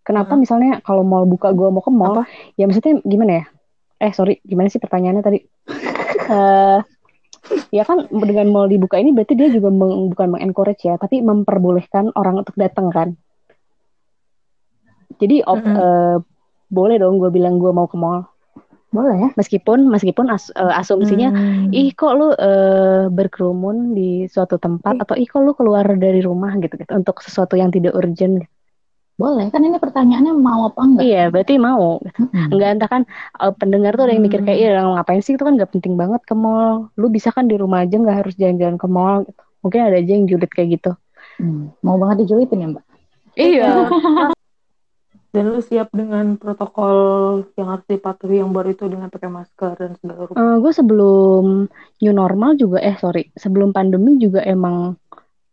kenapa 0.03 0.35
Hmm. 0.35 0.41
misalnya 0.43 0.71
kalau 0.83 1.03
mall 1.07 1.25
buka 1.25 1.51
gue 1.55 1.67
mau 1.71 1.81
ke 1.83 1.91
mall 1.91 2.19
Apa? 2.19 2.23
ya 2.55 2.67
maksudnya 2.67 2.99
gimana 3.03 3.31
ya? 3.41 3.45
Eh 3.99 4.11
sorry 4.11 4.43
gimana 4.43 4.67
sih 4.67 4.81
pertanyaannya 4.83 5.23
tadi? 5.23 5.39
Eh 6.23 6.79
ya 7.75 7.83
kan 7.83 8.07
dengan 8.07 8.47
mall 8.53 8.71
dibuka 8.71 8.95
ini 8.95 9.11
berarti 9.11 9.35
dia 9.35 9.51
juga 9.51 9.67
meng- 9.67 10.13
bukan 10.15 10.27
mengencourage 10.37 10.87
ya 10.87 10.95
tapi 10.95 11.19
memperbolehkan 11.19 12.15
orang 12.15 12.39
untuk 12.39 12.55
datang 12.55 12.87
kan 12.87 13.19
jadi 15.17 15.41
op- 15.43 15.59
Mm-mm. 15.59 15.77
eh, 15.77 16.17
boleh 16.69 16.95
dong 16.97 17.21
gue 17.21 17.29
bilang 17.29 17.57
gue 17.57 17.69
mau 17.69 17.85
ke 17.85 17.95
mall 17.95 18.25
Boleh 18.89 19.17
ya? 19.17 19.29
meskipun 19.33 19.89
meskipun 19.89 20.29
as- 20.29 20.53
eh, 20.53 20.73
asumsinya 20.73 21.33
Hmm. 21.33 21.73
ih 21.73 21.89
kok 21.91 22.13
lu 22.13 22.29
eh, 22.31 23.09
berkerumun 23.09 23.91
di 23.91 24.29
suatu 24.29 24.57
tempat 24.57 25.01
atau 25.01 25.17
ih 25.17 25.25
kok 25.25 25.41
lu 25.41 25.57
keluar 25.57 25.81
dari 25.97 26.21
rumah 26.21 26.53
gitu 26.61 26.77
gitu 26.77 26.93
untuk 26.93 27.17
sesuatu 27.19 27.57
yang 27.57 27.73
tidak 27.73 27.93
urgent 27.93 28.45
gitu. 28.45 28.51
Boleh. 29.13 29.49
Kan 29.49 29.61
ini 29.61 29.77
pertanyaannya 29.77 30.33
mau 30.33 30.69
apa 30.69 30.81
enggak? 30.81 31.05
iya 31.05 31.29
berarti 31.29 31.57
mau 31.57 32.01
Mm-mm. 32.01 32.53
Enggak 32.53 32.69
entah 32.69 32.89
kan 32.89 33.01
eh, 33.37 33.53
pendengar 33.57 33.97
tuh 33.97 34.05
ada 34.05 34.13
yang 34.13 34.25
mikir 34.25 34.41
kayak 34.41 34.57
Hmm. 34.61 34.65
iya 34.69 34.81
ngapain 34.85 35.21
sih 35.21 35.33
itu 35.33 35.41
kan 35.41 35.57
gak 35.57 35.73
penting 35.73 35.97
banget 35.97 36.21
ke 36.21 36.33
mall. 36.33 36.93
Lu 36.93 37.09
bisa 37.09 37.29
kan 37.29 37.45
di 37.45 37.57
rumah 37.57 37.81
aja 37.81 37.97
nggak 37.97 38.17
harus 38.25 38.33
jalan-jalan 38.37 38.77
ke 38.77 38.85
mall 38.85 39.25
gitu. 39.25 39.41
Mungkin 39.61 39.79
ada 39.79 39.97
aja 39.97 40.11
yang 40.11 40.25
julid 40.25 40.49
kayak 40.49 40.69
gitu. 40.77 40.91
Hmm. 41.37 41.73
Mau 41.81 41.97
banget 41.97 42.29
dijulitin 42.29 42.61
ya 42.61 42.67
mbak? 42.77 42.83
Iya. 43.33 43.69
dan 45.33 45.43
lu 45.49 45.59
siap 45.65 45.89
dengan 45.89 46.37
protokol 46.37 46.95
yang 47.57 47.67
harus 47.73 47.85
dipatuhi 47.89 48.37
yang 48.45 48.53
baru 48.53 48.69
itu 48.71 48.85
dengan 48.85 49.09
pakai 49.09 49.29
masker 49.33 49.71
dan 49.81 49.91
segala 49.97 50.29
rupa? 50.29 50.37
Gue 50.61 50.71
Eh, 50.71 50.75
sebelum 50.77 51.43
new 51.99 52.13
normal 52.13 52.51
juga 52.61 52.77
eh 52.79 52.95
sorry 53.01 53.33
sebelum 53.33 53.73
pandemi 53.73 54.21
juga 54.21 54.45
emang 54.45 54.93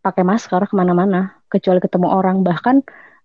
pakai 0.04 0.24
masker 0.24 0.68
ke 0.68 0.74
mana-mana 0.76 1.40
kecuali 1.48 1.80
ketemu 1.80 2.08
orang. 2.12 2.44
Bahkan 2.44 2.76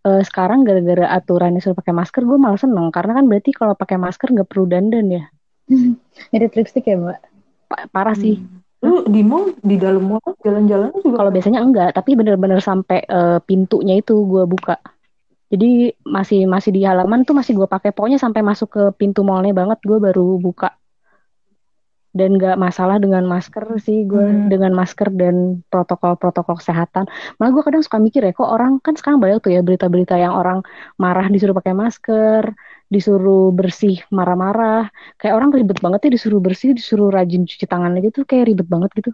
eh, 0.07 0.21
sekarang 0.23 0.63
gara-gara 0.63 1.05
aturannya 1.11 1.59
suruh 1.59 1.75
pakai 1.75 1.91
masker 1.91 2.23
gue 2.23 2.37
malah 2.39 2.59
seneng. 2.59 2.87
Karena 2.95 3.19
kan 3.19 3.25
berarti 3.27 3.51
kalau 3.51 3.75
pakai 3.75 3.97
masker 3.99 4.27
nggak 4.31 4.47
perlu 4.47 4.65
dandan 4.71 5.07
ya. 5.11 5.23
Jadi 6.31 6.45
lipstick 6.55 6.87
ya 6.87 6.95
mbak? 6.95 7.19
Pa- 7.67 7.87
parah 7.91 8.15
sih. 8.15 8.39
Lu 8.85 9.01
di 9.09 9.21
mall 9.25 9.51
di 9.59 9.75
dalam 9.81 10.03
mall 10.07 10.23
jalan-jalan 10.45 10.93
juga 11.01 11.17
Kalau 11.19 11.31
biasanya 11.33 11.59
enggak, 11.65 11.89
tapi 11.97 12.15
bener-bener 12.15 12.59
sampai 12.61 13.03
eh, 13.03 13.39
pintunya 13.43 13.99
itu 13.99 14.13
gue 14.23 14.43
buka. 14.45 14.77
Jadi 15.55 15.95
masih 16.03 16.43
masih 16.51 16.75
di 16.75 16.83
halaman 16.83 17.23
tuh 17.23 17.31
masih 17.31 17.55
gue 17.55 17.63
pakai. 17.63 17.95
Pokoknya 17.95 18.19
sampai 18.19 18.43
masuk 18.43 18.75
ke 18.75 18.83
pintu 18.99 19.23
mallnya 19.23 19.55
banget 19.55 19.79
gue 19.87 19.95
baru 19.95 20.35
buka. 20.35 20.75
Dan 22.15 22.39
nggak 22.39 22.55
masalah 22.55 22.95
dengan 22.99 23.23
masker 23.27 23.63
sih 23.79 24.03
gue 24.03 24.23
Hmm. 24.23 24.47
dengan 24.51 24.71
masker 24.71 25.11
dan 25.15 25.63
protokol-protokol 25.67 26.59
kesehatan. 26.59 27.07
Malah 27.39 27.51
gue 27.51 27.63
kadang 27.63 27.83
suka 27.83 27.99
mikir 27.99 28.23
ya, 28.23 28.31
kok 28.31 28.47
orang 28.47 28.79
kan 28.79 28.95
sekarang 28.95 29.19
banyak 29.19 29.43
tuh 29.43 29.51
ya 29.51 29.59
berita-berita 29.59 30.15
yang 30.15 30.31
orang 30.31 30.63
marah 30.95 31.27
disuruh 31.27 31.51
pakai 31.51 31.75
masker, 31.75 32.55
disuruh 32.87 33.51
bersih 33.51 33.99
marah-marah. 34.15 34.87
Kayak 35.19 35.35
orang 35.39 35.51
ribet 35.51 35.79
banget 35.83 36.07
ya 36.07 36.11
disuruh 36.15 36.39
bersih, 36.39 36.71
disuruh 36.71 37.11
rajin 37.11 37.43
cuci 37.43 37.67
tangan 37.67 37.95
aja 37.99 38.07
tuh 38.15 38.23
kayak 38.23 38.47
ribet 38.47 38.67
banget 38.71 38.95
gitu. 38.95 39.11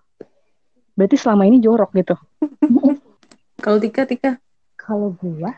Berarti 0.94 1.18
selama 1.18 1.50
ini 1.50 1.58
jorok 1.58 1.90
gitu. 1.98 2.14
kalau 3.66 3.78
Tika 3.82 4.06
Tika 4.06 4.32
Kalau 4.78 5.14
gua, 5.18 5.54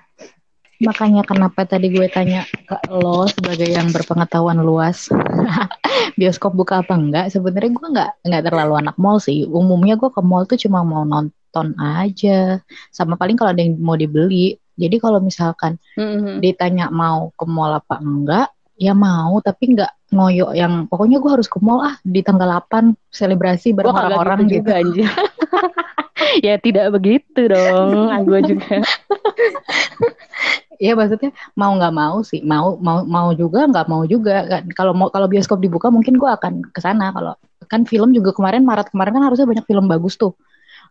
makanya 0.82 1.22
kenapa 1.28 1.68
tadi 1.68 1.94
gue 1.94 2.08
tanya 2.10 2.48
ke 2.66 2.78
lo 2.90 3.30
sebagai 3.30 3.70
yang 3.70 3.94
berpengetahuan 3.94 4.58
luas, 4.64 5.12
bioskop 6.20 6.58
buka 6.58 6.82
apa 6.82 6.98
enggak? 6.98 7.26
Sebenarnya 7.30 7.72
gue 7.76 7.88
nggak 7.94 8.12
nggak 8.26 8.44
terlalu 8.50 8.74
anak 8.82 8.96
mall 8.98 9.22
sih. 9.22 9.46
Umumnya 9.46 10.00
gue 10.00 10.10
ke 10.10 10.22
mall 10.24 10.50
tuh 10.50 10.58
cuma 10.58 10.82
mau 10.82 11.06
nonton 11.06 11.78
aja, 11.78 12.58
sama 12.90 13.20
paling 13.20 13.38
kalau 13.38 13.54
ada 13.54 13.62
yang 13.62 13.78
mau 13.78 14.00
dibeli. 14.00 14.58
Jadi 14.74 14.98
kalau 14.98 15.22
misalkan 15.22 15.78
ditanya 16.42 16.90
mau 16.90 17.30
ke 17.38 17.46
mall 17.46 17.78
apa 17.78 18.02
enggak, 18.02 18.50
ya 18.74 18.98
mau 18.98 19.38
tapi 19.44 19.78
enggak 19.78 19.94
ngoyo 20.14 20.54
yang 20.54 20.86
pokoknya 20.86 21.18
gue 21.18 21.32
harus 21.34 21.50
ke 21.50 21.58
mall 21.62 21.82
ah 21.82 21.98
di 22.06 22.22
tanggal 22.22 22.46
8 22.70 22.94
selebrasi 23.10 23.74
bareng 23.74 23.94
orang-orang 23.94 24.40
gitu 24.46 24.50
gitu. 24.50 24.58
juga 24.62 24.74
anjir. 24.78 25.10
ya 26.48 26.56
tidak 26.60 26.94
begitu 26.96 27.50
dong, 27.50 28.10
gue 28.26 28.40
juga. 28.56 28.82
Iya 30.80 30.94
maksudnya 31.00 31.32
mau 31.54 31.72
nggak 31.76 31.94
mau 31.94 32.18
sih, 32.26 32.42
mau 32.44 32.76
mau 32.80 33.04
mau 33.06 33.30
juga 33.36 33.68
nggak 33.70 33.88
mau 33.88 34.04
juga 34.08 34.48
kan. 34.48 34.64
Kalau 34.74 34.94
mau 34.96 35.08
kalau 35.12 35.28
bioskop 35.30 35.60
dibuka 35.60 35.88
mungkin 35.94 36.18
gue 36.18 36.30
akan 36.30 36.64
ke 36.72 36.80
sana. 36.82 37.12
Kalau 37.14 37.34
kan 37.68 37.88
film 37.88 38.12
juga 38.12 38.36
kemarin 38.36 38.68
Maret 38.68 38.92
kemarin 38.92 39.14
kan 39.20 39.24
harusnya 39.32 39.48
banyak 39.48 39.66
film 39.68 39.86
bagus 39.88 40.16
tuh. 40.20 40.34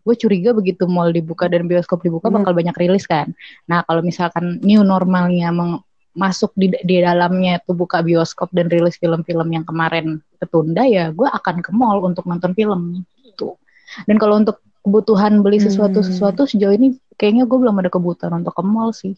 Gue 0.02 0.18
curiga 0.18 0.50
begitu 0.50 0.88
mall 0.90 1.14
dibuka 1.14 1.46
dan 1.46 1.70
bioskop 1.70 2.02
dibuka 2.02 2.26
Bener. 2.26 2.42
bakal 2.42 2.52
banyak 2.58 2.76
rilis 2.78 3.06
kan. 3.06 3.30
Nah 3.70 3.86
kalau 3.86 4.02
misalkan 4.02 4.58
new 4.62 4.82
normalnya 4.82 5.54
meng- 5.54 5.82
masuk 6.12 6.52
di 6.52 6.68
di 6.84 7.00
dalamnya 7.00 7.56
tuh 7.64 7.72
buka 7.72 8.04
bioskop 8.04 8.52
dan 8.52 8.68
rilis 8.68 9.00
film-film 9.00 9.48
yang 9.48 9.64
kemarin 9.64 10.20
ketunda 10.36 10.84
ya 10.84 11.08
gue 11.08 11.24
akan 11.24 11.64
ke 11.64 11.72
mall 11.72 12.04
untuk 12.04 12.28
nonton 12.28 12.52
film 12.52 13.00
gitu. 13.24 13.56
Dan 14.04 14.20
kalau 14.20 14.40
untuk 14.40 14.60
kebutuhan 14.82 15.40
beli 15.42 15.62
sesuatu 15.62 16.02
Hmm. 16.02 16.08
sesuatu 16.10 16.42
sejauh 16.44 16.74
ini 16.74 16.98
kayaknya 17.16 17.46
gue 17.46 17.58
belum 17.58 17.78
ada 17.78 17.90
kebutuhan 17.90 18.42
untuk 18.42 18.54
ke 18.54 18.62
mall 18.66 18.90
sih. 18.90 19.14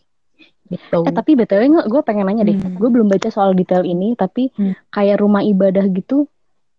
Gitu. 0.68 0.98
Eh 1.04 1.12
tapi 1.12 1.36
btw 1.36 1.84
gue 1.88 2.00
pengen 2.04 2.28
nanya 2.28 2.44
deh, 2.44 2.56
Hmm. 2.56 2.76
gue 2.76 2.88
belum 2.88 3.08
baca 3.08 3.28
soal 3.28 3.52
detail 3.52 3.84
ini, 3.84 4.16
tapi 4.16 4.48
Hmm. 4.56 4.76
kayak 4.92 5.20
rumah 5.20 5.40
ibadah 5.40 5.84
gitu 5.90 6.28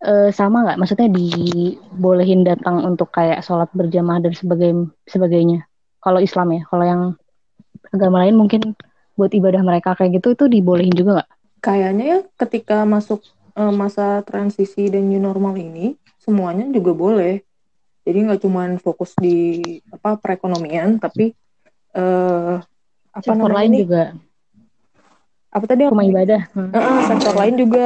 eh, 0.05 0.29
sama 0.29 0.61
nggak? 0.61 0.77
Maksudnya 0.77 1.09
dibolehin 1.09 2.45
datang 2.45 2.85
untuk 2.85 3.09
kayak 3.09 3.41
sholat 3.41 3.71
berjamaah 3.73 4.21
dan 4.21 4.37
sebagai 4.37 4.91
sebagainya. 5.09 5.65
Kalau 5.97 6.21
Islam 6.21 6.53
ya, 6.53 6.61
kalau 6.69 6.85
yang 6.85 7.01
agama 7.89 8.21
lain 8.21 8.37
mungkin 8.37 8.77
buat 9.15 9.31
ibadah 9.31 9.63
mereka 9.63 9.95
kayak 9.95 10.19
gitu 10.21 10.35
itu 10.35 10.45
dibolehin 10.51 10.93
juga 10.93 11.21
nggak? 11.21 11.29
kayaknya 11.57 12.05
ya 12.05 12.19
ketika 12.37 12.85
masuk 12.85 13.25
eh, 13.55 13.73
masa 13.73 14.21
transisi 14.21 14.85
dan 14.91 15.09
new 15.09 15.17
normal 15.17 15.57
ini 15.57 15.97
semuanya 16.21 16.69
juga 16.69 16.93
boleh 16.93 17.41
jadi 18.05 18.17
nggak 18.29 18.41
cuman 18.45 18.69
fokus 18.77 19.17
di 19.17 19.61
apa 19.89 20.21
perekonomian 20.21 21.01
tapi 21.01 21.33
eh 21.97 22.55
apa 23.15 23.23
Sektor 23.23 23.47
namanya 23.49 23.57
lain 23.57 23.71
nih? 23.71 23.79
juga 23.81 24.03
apa 25.55 25.65
tadi 25.71 25.81
rumah 25.87 26.03
ibadah. 26.03 26.41
Hmm. 26.51 26.71
Eh, 26.75 26.83
eh, 26.83 26.99
sektor 27.07 27.33
lain 27.39 27.55
juga 27.55 27.85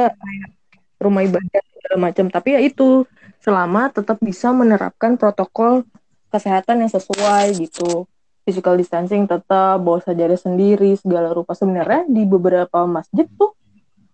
rumah 0.98 1.22
ibadah 1.22 1.62
segala 1.78 1.96
macam 2.02 2.26
tapi 2.28 2.48
ya 2.58 2.60
itu 2.60 3.06
selama 3.40 3.88
tetap 3.94 4.18
bisa 4.20 4.52
menerapkan 4.52 5.16
protokol 5.16 5.86
kesehatan 6.34 6.84
yang 6.84 6.92
sesuai 6.92 7.56
gitu 7.56 8.04
physical 8.44 8.74
distancing 8.74 9.24
tetap 9.24 9.80
bawa 9.80 10.02
sajadah 10.02 10.36
sendiri 10.36 10.98
segala 10.98 11.30
rupa 11.30 11.54
sebenarnya 11.54 12.04
di 12.10 12.26
beberapa 12.26 12.84
masjid 12.84 13.24
tuh 13.38 13.54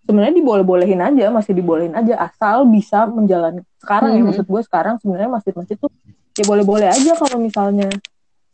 sebenarnya 0.06 0.38
diboleh-bolehin 0.38 1.02
aja 1.02 1.28
masih 1.28 1.52
dibolehin 1.52 1.92
aja 1.92 2.14
asal 2.22 2.62
bisa 2.64 3.04
menjalani 3.10 3.60
sekarang 3.82 4.14
ya 4.14 4.22
Mhm. 4.22 4.26
maksud 4.30 4.46
gue 4.46 4.62
sekarang 4.62 4.94
sebenarnya 5.02 5.30
masjid-masjid 5.30 5.76
tuh 5.76 5.90
ya 6.38 6.44
boleh-boleh 6.46 6.88
aja 6.88 7.12
kalau 7.18 7.42
misalnya 7.42 7.90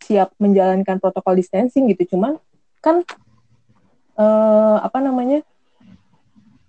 siap 0.02 0.34
menjalankan 0.40 0.98
protokol 0.98 1.38
distancing 1.38 1.86
gitu. 1.86 2.16
Cuman 2.16 2.34
kan 2.82 3.06
eh 4.18 4.76
apa 4.82 4.98
namanya 4.98 5.40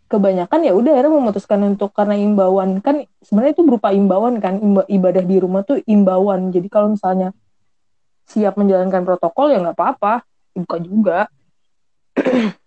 kebanyakan 0.07 0.61
ya 0.61 0.73
udah 0.77 0.93
akhirnya 0.93 1.13
memutuskan 1.17 1.59
untuk 1.65 1.89
karena 1.91 2.13
imbauan. 2.13 2.77
Kan 2.85 3.09
sebenarnya 3.25 3.57
itu 3.57 3.63
berupa 3.65 3.89
imbauan 3.89 4.37
kan 4.37 4.61
imba- 4.61 4.85
ibadah 4.85 5.23
di 5.25 5.41
rumah 5.41 5.65
tuh 5.65 5.81
imbauan. 5.89 6.53
Jadi 6.53 6.69
kalau 6.69 6.93
misalnya 6.93 7.33
siap 8.29 8.55
menjalankan 8.55 9.03
protokol 9.03 9.51
ya 9.51 9.59
nggak 9.59 9.75
apa-apa 9.75 10.23
buka 10.53 10.77
juga 10.79 11.19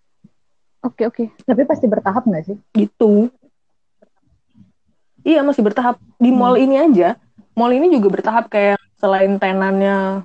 Oke 0.81 1.03
oke. 1.05 1.23
Tapi 1.41 1.61
pasti 1.63 1.85
bertahap 1.85 2.23
nggak 2.23 2.43
sih? 2.45 2.57
gitu 2.73 3.29
iya 5.21 5.43
masih 5.43 5.59
bertahap 5.59 5.99
di 6.15 6.31
mall 6.31 6.55
ini 6.55 6.79
aja 6.79 7.19
mall 7.51 7.67
ini 7.69 7.91
juga 7.91 8.07
bertahap 8.09 8.47
kayak 8.47 8.79
selain 8.95 9.35
tenannya 9.35 10.23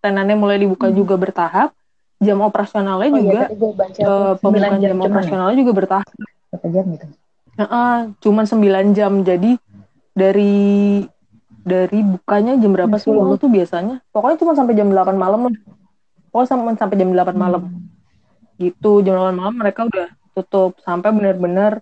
tenannya 0.00 0.36
mulai 0.36 0.60
dibuka 0.60 0.92
Hmm. 0.92 0.96
juga 0.96 1.16
bertahap 1.16 1.72
jam 2.20 2.36
operasionalnya 2.40 3.08
Oh 3.08 3.16
iya, 3.16 3.48
juga 3.48 3.48
eh, 3.48 3.48
tuh, 3.48 3.56
9 3.96 4.36
pembukaan 4.44 4.76
jam 4.76 4.82
jam 4.82 4.92
ya? 4.92 5.06
operasionalnya 5.08 5.56
juga 5.56 5.72
bertahap 5.72 6.06
Berapa 6.50 6.66
jam 6.68 6.84
gitu? 6.90 7.06
Heeh, 7.56 7.96
cuman 8.20 8.44
9 8.44 8.86
jam 8.92 9.12
jadi 9.20 9.50
dari 10.12 10.54
dari 11.60 12.00
bukanya 12.02 12.56
jam 12.56 12.72
berapa 12.72 12.96
sih 12.96 13.08
10. 13.08 13.24
mall 13.24 13.36
tuh 13.36 13.48
biasanya 13.48 14.04
pokoknya 14.10 14.36
cuma 14.36 14.52
sampai 14.52 14.74
jam 14.74 14.88
8 14.88 15.16
malam 15.16 15.40
lah 15.48 15.54
pokoknya 16.28 16.48
sampai 16.50 16.72
sampai 16.76 16.96
jam 16.98 17.08
8 17.10 17.36
malam 17.36 17.62
Hmm. 17.62 17.88
Gitu 18.60 19.00
jam 19.00 19.16
8 19.16 19.32
malam 19.32 19.56
mereka 19.56 19.88
udah 19.88 20.08
tutup. 20.36 20.76
Sampai 20.84 21.10
benar-benar 21.16 21.80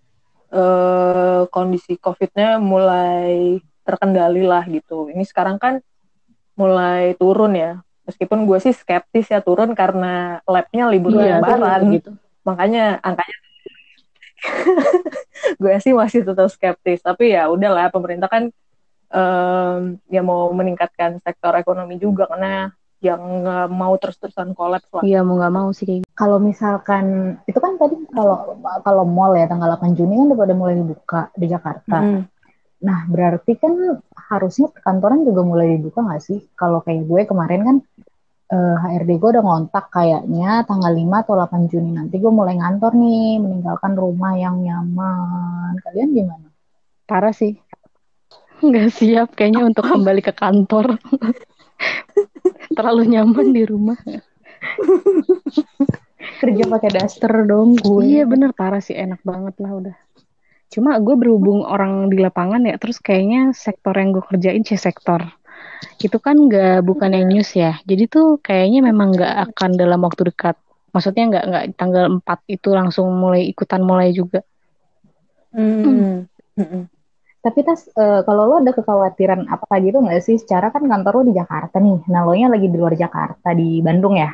eh, 0.54 1.42
kondisi 1.50 1.98
covidnya 1.98 2.62
mulai 2.62 3.58
terkendali 3.82 4.46
lah 4.46 4.62
gitu. 4.70 5.10
Ini 5.10 5.26
sekarang 5.26 5.58
kan 5.58 5.82
mulai 6.54 7.18
turun 7.18 7.58
ya. 7.58 7.82
Meskipun 8.06 8.48
gue 8.48 8.56
sih 8.62 8.72
skeptis 8.72 9.28
ya 9.28 9.44
turun 9.44 9.76
karena 9.76 10.40
labnya 10.48 10.88
libur 10.88 11.12
Iya, 11.12 11.44
lebaran 11.44 11.92
gitu. 11.92 12.10
makanya 12.40 12.96
angkanya 13.04 13.36
gue 15.60 15.74
sih 15.82 15.92
masih 15.92 16.24
tetap 16.24 16.48
skeptis. 16.48 17.02
Tapi 17.04 17.34
ya 17.36 17.50
udahlah 17.52 17.90
pemerintah 17.92 18.30
kan 18.30 18.48
em, 19.12 20.00
ya 20.08 20.22
mau 20.24 20.48
meningkatkan 20.56 21.20
sektor 21.20 21.52
ekonomi 21.58 22.00
juga. 22.00 22.24
Karena 22.30 22.72
yang 22.98 23.46
nggak 23.46 23.70
mau 23.70 23.94
terus-terusan 23.94 24.58
kolaps 24.58 24.90
lah 24.90 25.06
Iya 25.06 25.22
mau 25.22 25.38
nggak 25.38 25.54
mau 25.54 25.70
sih 25.70 25.86
kayak 25.86 26.00
gitu. 26.02 26.10
Kalau 26.18 26.38
misalkan 26.42 27.38
itu 27.46 27.58
kan 27.62 27.78
tadi 27.78 27.94
kalau 28.10 28.58
kalau 28.82 29.04
mall 29.06 29.38
ya 29.38 29.46
tanggal 29.46 29.70
8 29.78 29.94
Juni 29.94 30.18
kan 30.18 30.26
udah 30.34 30.38
pada 30.38 30.54
mulai 30.58 30.74
dibuka 30.74 31.20
di 31.38 31.46
Jakarta. 31.46 31.98
Mm. 32.02 32.22
Nah, 32.78 33.10
berarti 33.10 33.58
kan 33.58 33.74
harusnya 34.14 34.70
perkantoran 34.70 35.26
juga 35.26 35.42
mulai 35.42 35.78
dibuka 35.78 36.02
nggak 36.02 36.22
sih? 36.22 36.38
Kalau 36.54 36.82
kayak 36.82 37.06
gue 37.06 37.22
kemarin 37.26 37.60
kan 37.62 37.76
eh, 38.50 38.76
HRD 38.82 39.10
gue 39.18 39.30
udah 39.38 39.44
ngontak 39.46 39.90
kayaknya 39.94 40.66
tanggal 40.66 40.90
5 40.90 41.22
atau 41.22 41.34
8 41.38 41.70
Juni 41.70 41.90
nanti 41.94 42.18
gue 42.18 42.32
mulai 42.34 42.58
ngantor 42.58 42.98
nih, 42.98 43.42
meninggalkan 43.42 43.94
rumah 43.94 44.34
yang 44.34 44.58
nyaman. 44.62 45.78
Kalian 45.86 46.14
gimana? 46.14 46.48
Parah 47.06 47.34
sih. 47.34 47.58
Nggak 48.58 48.90
siap 48.90 49.28
kayaknya 49.38 49.70
untuk 49.70 49.86
kembali 49.94 50.22
ke 50.22 50.34
kantor. 50.34 50.98
Terlalu 52.72 53.02
nyaman 53.16 53.46
di 53.52 53.62
rumah. 53.64 53.98
Kerja 56.42 56.64
pakai 56.66 56.90
daster 56.92 57.32
dong 57.46 57.78
gue. 57.78 58.02
Iya 58.04 58.28
bener 58.28 58.52
parah 58.54 58.82
sih 58.82 58.94
enak 58.94 59.22
banget 59.22 59.54
lah 59.62 59.72
udah. 59.74 59.96
Cuma 60.68 61.00
gue 61.00 61.16
berhubung 61.16 61.64
orang 61.64 62.12
di 62.12 62.20
lapangan 62.20 62.60
ya, 62.68 62.76
terus 62.76 63.00
kayaknya 63.00 63.56
sektor 63.56 63.96
yang 63.96 64.12
gue 64.12 64.22
kerjain 64.22 64.62
sih 64.62 64.76
sektor 64.76 65.24
itu 65.98 66.18
kan 66.22 66.38
nggak 66.38 66.86
bukan 66.86 67.10
yang 67.14 67.26
news 67.30 67.50
ya. 67.54 67.78
Jadi 67.82 68.06
tuh 68.06 68.38
kayaknya 68.38 68.86
memang 68.86 69.14
nggak 69.14 69.34
akan 69.50 69.70
dalam 69.74 70.00
waktu 70.06 70.30
dekat. 70.30 70.54
Maksudnya 70.94 71.24
nggak 71.30 71.44
nggak 71.50 71.64
tanggal 71.74 72.04
4 72.22 72.38
itu 72.48 72.68
langsung 72.72 73.10
mulai 73.18 73.50
ikutan 73.50 73.82
mulai 73.82 74.14
juga. 74.14 74.46
Mm. 75.54 76.26
Mm-mm. 76.58 76.82
Tapi 77.38 77.60
tas 77.62 77.86
eh, 77.86 78.20
kalau 78.26 78.50
lo 78.50 78.54
ada 78.58 78.74
kekhawatiran 78.74 79.46
apa 79.46 79.78
gitu 79.80 80.02
nggak 80.02 80.20
sih? 80.20 80.36
Secara 80.36 80.74
kan 80.74 80.84
kantor 80.84 81.22
lo 81.22 81.22
di 81.30 81.34
Jakarta 81.38 81.78
nih. 81.78 82.10
Nah, 82.10 82.26
lo 82.26 82.34
nya 82.34 82.50
lagi 82.50 82.66
di 82.66 82.76
luar 82.76 82.98
Jakarta 82.98 83.54
di 83.54 83.78
Bandung 83.78 84.18
ya. 84.18 84.30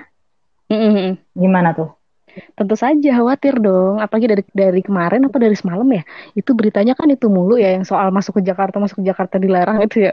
Mm-mm. 0.72 1.36
Gimana 1.36 1.76
tuh? 1.76 1.92
Tentu 2.58 2.74
saja 2.74 3.10
khawatir 3.14 3.62
dong, 3.62 4.02
apalagi 4.02 4.26
dari 4.26 4.42
dari 4.50 4.82
kemarin 4.82 5.22
apa 5.30 5.38
dari 5.38 5.54
semalam 5.54 5.86
ya. 5.86 6.02
Itu 6.34 6.56
beritanya 6.58 6.98
kan 6.98 7.06
itu 7.06 7.30
mulu 7.30 7.54
ya 7.54 7.70
yang 7.78 7.86
soal 7.86 8.10
masuk 8.10 8.42
ke 8.42 8.42
Jakarta, 8.42 8.82
masuk 8.82 9.02
ke 9.02 9.06
Jakarta 9.06 9.38
dilarang 9.38 9.78
itu 9.86 10.10
ya. 10.10 10.12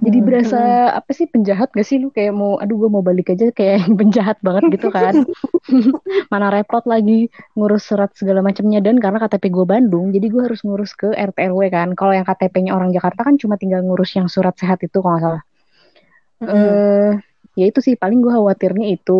Jadi 0.00 0.18
Hmm. 0.18 0.26
berasa 0.26 0.60
apa 0.96 1.10
sih 1.12 1.26
penjahat 1.28 1.68
gak 1.76 1.84
sih 1.88 2.00
lu 2.00 2.08
kayak 2.08 2.32
mau 2.32 2.56
aduh 2.62 2.76
gue 2.80 2.88
mau 2.88 3.04
balik 3.04 3.32
aja 3.36 3.52
kayak 3.52 3.84
yang 3.84 3.94
penjahat 4.00 4.36
banget 4.46 4.64
gitu 4.80 4.88
kan. 4.88 5.14
Mana 6.32 6.48
repot 6.54 6.84
lagi 6.88 7.28
ngurus 7.56 7.82
surat 7.88 8.10
segala 8.16 8.40
macamnya 8.40 8.80
dan 8.80 8.96
karena 9.02 9.18
KTP 9.22 9.44
gue 9.52 9.66
Bandung, 9.68 10.08
jadi 10.14 10.26
gue 10.32 10.42
harus 10.48 10.60
ngurus 10.66 10.92
ke 10.96 11.08
RT 11.12 11.38
RW 11.52 11.60
kan. 11.68 11.88
Kalau 11.98 12.12
yang 12.16 12.24
KTP-nya 12.28 12.72
orang 12.76 12.90
Jakarta 12.96 13.20
kan 13.28 13.36
cuma 13.36 13.54
tinggal 13.60 13.80
ngurus 13.84 14.10
yang 14.16 14.26
surat 14.32 14.54
sehat 14.56 14.80
itu 14.86 14.98
kalau 15.04 15.16
nggak 15.16 15.24
salah. 15.26 15.42
eh 16.48 17.10
ya 17.58 17.64
itu 17.70 17.80
sih 17.86 17.94
paling 18.02 18.18
gue 18.24 18.32
khawatirnya 18.32 18.86
itu 18.96 19.12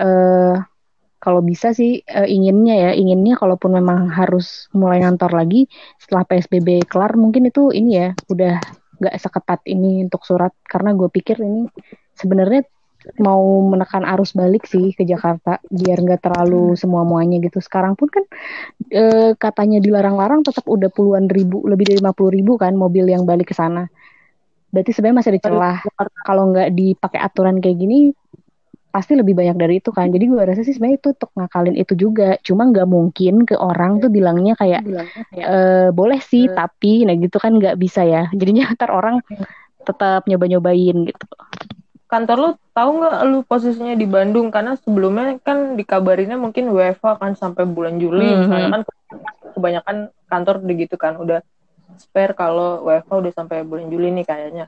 eh 0.00 0.54
kalau 1.24 1.40
bisa 1.50 1.68
sih 1.78 1.90
eh, 2.04 2.28
inginnya 2.36 2.74
ya 2.84 2.90
inginnya 3.00 3.34
kalaupun 3.40 3.70
memang 3.78 4.08
harus 4.18 4.68
mulai 4.80 4.98
ngantor 5.04 5.32
lagi 5.40 5.68
setelah 6.02 6.24
PSBB 6.28 6.68
kelar 6.90 7.12
mungkin 7.22 7.42
itu 7.50 7.70
ini 7.78 7.90
ya 8.00 8.08
udah 8.32 8.54
nggak 9.00 9.16
seketat 9.16 9.60
ini 9.64 10.04
untuk 10.04 10.22
surat 10.28 10.52
karena 10.68 10.92
gue 10.92 11.08
pikir 11.08 11.40
ini 11.40 11.66
sebenarnya 12.12 12.68
mau 13.16 13.40
menekan 13.64 14.04
arus 14.04 14.36
balik 14.36 14.68
sih 14.68 14.92
ke 14.92 15.08
Jakarta 15.08 15.56
biar 15.72 16.04
nggak 16.04 16.20
terlalu 16.20 16.76
semua 16.76 17.00
muanya 17.08 17.40
gitu. 17.40 17.56
Sekarang 17.64 17.96
pun 17.96 18.12
kan 18.12 18.24
eh, 18.92 19.32
katanya 19.40 19.80
dilarang-larang 19.80 20.44
tetap 20.44 20.68
udah 20.68 20.92
puluhan 20.92 21.32
ribu 21.32 21.64
lebih 21.64 21.96
dari 21.96 21.98
50 22.04 22.36
ribu 22.36 22.60
kan 22.60 22.76
mobil 22.76 23.08
yang 23.08 23.24
balik 23.24 23.48
ke 23.50 23.56
sana. 23.56 23.88
Berarti 24.68 24.92
sebenarnya 24.92 25.16
masih 25.24 25.30
ada 25.32 25.42
celah. 25.42 25.76
Kalau 26.28 26.52
nggak 26.52 26.68
dipakai 26.76 27.18
aturan 27.24 27.58
kayak 27.58 27.76
gini 27.80 28.12
pasti 28.90 29.14
lebih 29.14 29.38
banyak 29.38 29.56
dari 29.56 29.78
itu 29.78 29.94
kan. 29.94 30.10
Jadi 30.10 30.24
gue 30.26 30.42
rasa 30.42 30.66
sih 30.66 30.74
sebenarnya 30.74 30.98
itu 30.98 31.08
untuk 31.14 31.30
ngakalin 31.38 31.76
itu 31.78 31.94
juga. 31.94 32.34
Cuma 32.42 32.66
nggak 32.66 32.88
mungkin 32.90 33.46
ke 33.46 33.54
orang 33.54 34.02
tuh 34.02 34.10
bilangnya 34.10 34.58
kayak 34.58 34.82
eh 35.32 35.88
boleh 35.94 36.18
sih 36.18 36.50
tapi 36.50 37.06
nah 37.06 37.14
gitu 37.14 37.38
kan 37.38 37.54
nggak 37.56 37.78
bisa 37.78 38.02
ya. 38.02 38.26
Jadinya 38.34 38.66
ntar 38.76 38.90
orang 38.90 39.22
tetap 39.86 40.26
nyoba-nyobain 40.26 41.06
gitu. 41.06 41.24
Kantor 42.10 42.36
lu 42.42 42.50
tahu 42.74 42.90
nggak 42.98 43.16
lu 43.30 43.38
posisinya 43.46 43.94
di 43.94 44.06
Bandung? 44.10 44.50
Karena 44.50 44.74
sebelumnya 44.74 45.38
kan 45.40 45.78
dikabarinnya 45.78 46.34
mungkin 46.34 46.74
WFH 46.74 47.22
kan 47.22 47.32
sampai 47.38 47.64
bulan 47.70 48.02
Juli 48.02 48.26
Mhm. 48.26 48.38
misalnya 48.44 48.68
kan 48.74 48.82
kebanyakan 49.54 49.96
kantor 50.26 50.56
begitu 50.66 50.94
kan 50.98 51.14
udah 51.18 51.42
spare 51.98 52.34
kalau 52.34 52.82
WFH 52.86 53.10
udah 53.14 53.32
sampai 53.34 53.62
bulan 53.62 53.86
Juli 53.90 54.10
nih 54.10 54.26
kayaknya. 54.26 54.66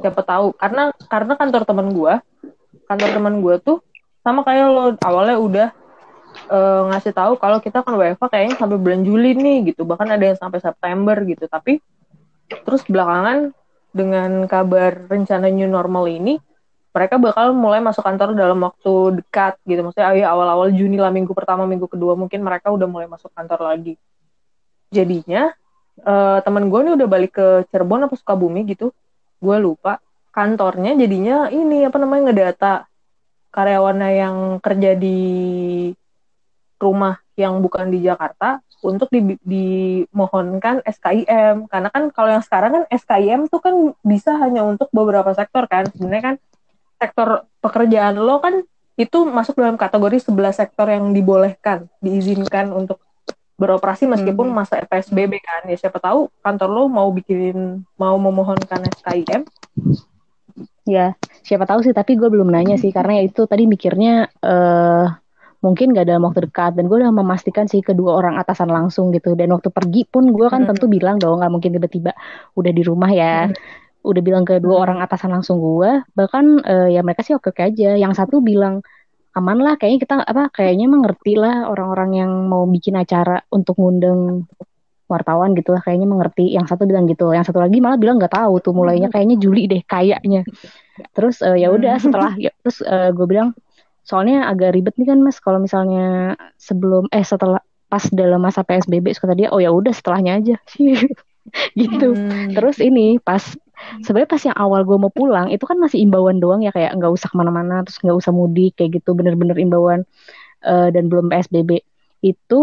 Siapa 0.00 0.24
tahu 0.24 0.56
karena 0.56 0.92
karena 1.08 1.36
kantor 1.36 1.62
teman 1.68 1.88
gua 1.92 2.24
kantor 2.88 3.08
teman 3.12 3.34
gua 3.44 3.60
tuh 3.60 3.84
sama 4.24 4.42
kayak 4.42 4.66
lo 4.68 4.84
awalnya 5.04 5.36
udah 5.38 5.68
eh, 6.48 6.82
ngasih 6.92 7.12
tahu 7.14 7.32
kalau 7.40 7.58
kita 7.62 7.80
kan 7.84 7.94
WFH 7.96 8.24
kayaknya 8.28 8.56
sampai 8.58 8.76
bulan 8.80 9.00
Juli 9.04 9.32
nih 9.36 9.72
gitu. 9.72 9.84
Bahkan 9.88 10.08
ada 10.08 10.24
yang 10.24 10.38
sampai 10.38 10.60
September 10.60 11.16
gitu. 11.24 11.44
Tapi 11.48 11.80
terus 12.64 12.82
belakangan 12.88 13.52
dengan 13.92 14.44
kabar 14.48 15.08
rencana 15.08 15.48
new 15.48 15.68
normal 15.68 16.08
ini 16.08 16.36
mereka 16.92 17.20
bakal 17.20 17.54
mulai 17.54 17.78
masuk 17.78 18.02
kantor 18.02 18.34
dalam 18.34 18.58
waktu 18.64 19.22
dekat 19.22 19.60
gitu. 19.68 19.80
Maksudnya 19.84 20.12
ya 20.16 20.26
awal-awal 20.32 20.72
Juni 20.72 20.98
lah 20.98 21.12
minggu 21.12 21.30
pertama 21.36 21.68
minggu 21.68 21.86
kedua 21.86 22.18
mungkin 22.18 22.42
mereka 22.42 22.72
udah 22.72 22.88
mulai 22.88 23.06
masuk 23.06 23.30
kantor 23.32 23.64
lagi. 23.64 23.94
Jadinya 24.90 25.52
eh, 26.02 26.38
teman 26.42 26.66
gue 26.68 26.80
nih 26.84 26.92
udah 26.98 27.08
balik 27.08 27.32
ke 27.38 27.46
Cirebon 27.70 28.08
apa 28.08 28.14
Sukabumi 28.16 28.64
gitu. 28.66 28.90
Gue 29.38 29.56
lupa 29.62 30.02
kantornya 30.38 30.94
jadinya 30.94 31.50
ini 31.50 31.82
apa 31.82 31.98
namanya 31.98 32.30
ngedata 32.30 32.74
karyawannya 33.50 34.10
yang 34.14 34.36
kerja 34.62 34.94
di 34.94 35.18
rumah 36.78 37.18
yang 37.34 37.58
bukan 37.58 37.90
di 37.90 38.06
Jakarta 38.06 38.62
untuk 38.78 39.10
di, 39.10 39.34
dimohonkan 39.42 40.86
SKIM 40.86 41.66
karena 41.66 41.88
kan 41.90 42.14
kalau 42.14 42.30
yang 42.30 42.44
sekarang 42.46 42.70
kan 42.70 42.84
SKIM 42.94 43.50
tuh 43.50 43.58
kan 43.58 43.74
bisa 44.06 44.38
hanya 44.38 44.62
untuk 44.62 44.86
beberapa 44.94 45.34
sektor 45.34 45.66
kan. 45.66 45.90
Sebenarnya 45.90 46.22
kan 46.22 46.36
sektor 47.02 47.28
pekerjaan 47.58 48.14
lo 48.22 48.38
kan 48.38 48.62
itu 48.94 49.18
masuk 49.26 49.58
dalam 49.58 49.74
kategori 49.74 50.22
11 50.22 50.54
sektor 50.54 50.86
yang 50.86 51.10
dibolehkan 51.10 51.90
diizinkan 51.98 52.70
untuk 52.70 53.02
beroperasi 53.58 54.06
meskipun 54.06 54.54
Hmm. 54.54 54.62
masa 54.62 54.86
PSBB 54.86 55.42
kan. 55.42 55.66
Ya 55.66 55.74
siapa 55.74 55.98
tahu 55.98 56.30
kantor 56.46 56.70
lo 56.70 56.82
mau 56.86 57.10
bikin 57.10 57.82
mau 57.98 58.14
memohonkan 58.14 58.86
SKIM 59.02 59.42
ya 60.88 61.12
siapa 61.44 61.64
tahu 61.68 61.80
sih 61.84 61.92
tapi 61.92 62.16
gue 62.20 62.28
belum 62.32 62.48
nanya 62.48 62.76
sih 62.80 62.90
karena 62.96 63.20
ya 63.20 63.22
itu 63.28 63.44
tadi 63.44 63.64
mikirnya 63.68 64.28
eh 64.44 65.06
mungkin 65.58 65.90
gak 65.90 66.06
dalam 66.06 66.22
waktu 66.22 66.46
dekat 66.46 66.78
dan 66.78 66.86
gue 66.86 66.96
udah 67.02 67.10
memastikan 67.10 67.66
sih 67.66 67.82
kedua 67.82 68.14
orang 68.22 68.38
atasan 68.38 68.70
langsung 68.70 69.10
gitu. 69.10 69.34
Dan 69.34 69.50
waktu 69.50 69.74
pergi 69.74 70.06
pun 70.06 70.30
gue 70.30 70.46
kan 70.46 70.62
Hmm. 70.62 70.70
tentu 70.70 70.86
bilang 70.86 71.18
dong 71.18 71.42
nggak 71.42 71.50
mungkin 71.50 71.70
tiba-tiba 71.74 72.14
udah 72.54 72.72
di 72.74 72.82
rumah 72.86 73.10
ya. 73.10 73.50
Udah 74.06 74.22
bilang 74.22 74.46
ke 74.46 74.62
dua 74.62 74.86
orang 74.86 75.02
atasan 75.02 75.34
langsung 75.34 75.58
gue 75.58 75.90
bahkan 76.14 76.62
eh, 76.62 76.94
ya 76.94 77.02
mereka 77.02 77.26
sih 77.26 77.34
oke 77.34 77.50
oke 77.50 77.62
aja. 77.62 77.98
Yang 77.98 78.22
satu 78.22 78.38
bilang 78.38 78.86
aman 79.34 79.58
lah 79.62 79.74
kayaknya 79.78 79.98
kita 80.02 80.14
apa 80.26 80.42
kayaknya 80.54 80.84
emang 80.90 81.02
ngerti 81.06 81.34
lah 81.38 81.70
orang-orang 81.70 82.10
yang 82.22 82.32
mau 82.50 82.62
bikin 82.66 82.94
acara 82.98 83.42
untuk 83.50 83.78
ngundang 83.78 84.46
wartawan 85.08 85.56
gitu 85.56 85.72
lah 85.74 85.82
kayaknya 85.82 86.08
mengerti. 86.08 86.52
Yang 86.54 86.76
satu 86.76 86.84
bilang 86.84 87.08
gitu 87.08 87.32
yang 87.32 87.42
satu 87.42 87.58
lagi 87.58 87.80
malah 87.80 87.96
bilang 87.96 88.20
nggak 88.20 88.36
tahu 88.36 88.60
tuh 88.60 88.72
mulainya. 88.76 89.08
Kayaknya 89.08 89.36
Juli 89.40 89.64
deh 89.66 89.82
kayaknya. 89.84 90.44
Terus 91.16 91.40
eh, 91.42 91.64
ya 91.64 91.72
udah 91.72 91.96
setelah 91.98 92.32
ya, 92.36 92.52
terus 92.62 92.84
gue 92.86 93.26
bilang 93.26 93.56
soalnya 94.04 94.48
agak 94.48 94.72
ribet 94.72 94.96
nih 94.96 95.12
kan 95.12 95.20
mas 95.20 95.36
kalau 95.36 95.60
misalnya 95.60 96.32
sebelum 96.56 97.12
eh 97.12 97.20
setelah 97.20 97.60
pas 97.88 98.04
dalam 98.08 98.40
masa 98.40 98.64
PSBB 98.64 99.12
suka 99.16 99.36
dia 99.36 99.52
oh 99.52 99.60
ya 99.60 99.72
udah 99.72 99.92
setelahnya 99.92 100.32
aja. 100.40 100.56
Gitu. 101.72 102.12
Hmm. 102.12 102.52
terus 102.52 102.76
ini 102.76 103.16
pas 103.24 103.40
sebenarnya 104.02 104.30
pas 104.30 104.42
yang 104.42 104.58
awal 104.58 104.84
gue 104.84 104.98
mau 104.98 105.12
pulang 105.12 105.48
itu 105.48 105.64
kan 105.64 105.78
masih 105.78 106.02
imbauan 106.02 106.42
doang 106.42 106.60
ya 106.60 106.74
kayak 106.74 106.92
nggak 106.98 107.12
usah 107.14 107.30
ke 107.30 107.36
mana-mana 107.38 107.80
terus 107.86 107.98
nggak 108.02 108.18
usah 108.18 108.32
mudik 108.34 108.76
kayak 108.76 109.00
gitu 109.00 109.14
bener-bener 109.14 109.56
imbauan 109.56 110.04
uh, 110.66 110.88
dan 110.90 111.06
belum 111.06 111.30
psbb 111.30 111.80
itu 112.20 112.60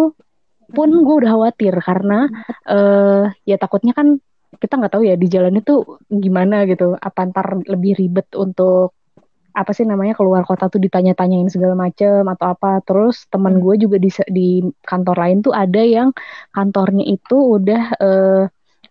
pun 0.71 0.89
gue 0.91 1.15
udah 1.25 1.31
khawatir 1.35 1.73
karena 1.81 2.29
uh, 2.69 3.29
ya 3.45 3.55
takutnya 3.61 3.93
kan 3.93 4.17
kita 4.55 4.79
nggak 4.79 4.93
tahu 4.95 5.03
ya 5.03 5.15
di 5.19 5.27
jalan 5.27 5.59
itu 5.59 5.83
gimana 6.07 6.63
gitu. 6.69 6.95
Apa 6.97 7.27
ntar 7.29 7.59
lebih 7.67 7.99
ribet 7.99 8.27
untuk 8.37 8.95
apa 9.55 9.71
sih 9.71 9.87
namanya 9.87 10.19
keluar 10.19 10.43
kota 10.43 10.67
tuh 10.67 10.83
ditanya-tanyain 10.83 11.47
segala 11.47 11.75
macem 11.75 12.27
atau 12.27 12.45
apa. 12.51 12.83
Terus 12.83 13.27
teman 13.31 13.59
gue 13.63 13.75
juga 13.79 13.97
di 13.99 14.11
di 14.31 14.47
kantor 14.83 15.15
lain 15.15 15.37
tuh 15.45 15.53
ada 15.55 15.81
yang 15.83 16.09
kantornya 16.51 17.05
itu 17.07 17.35
udah 17.59 17.83
uh, 17.99 18.43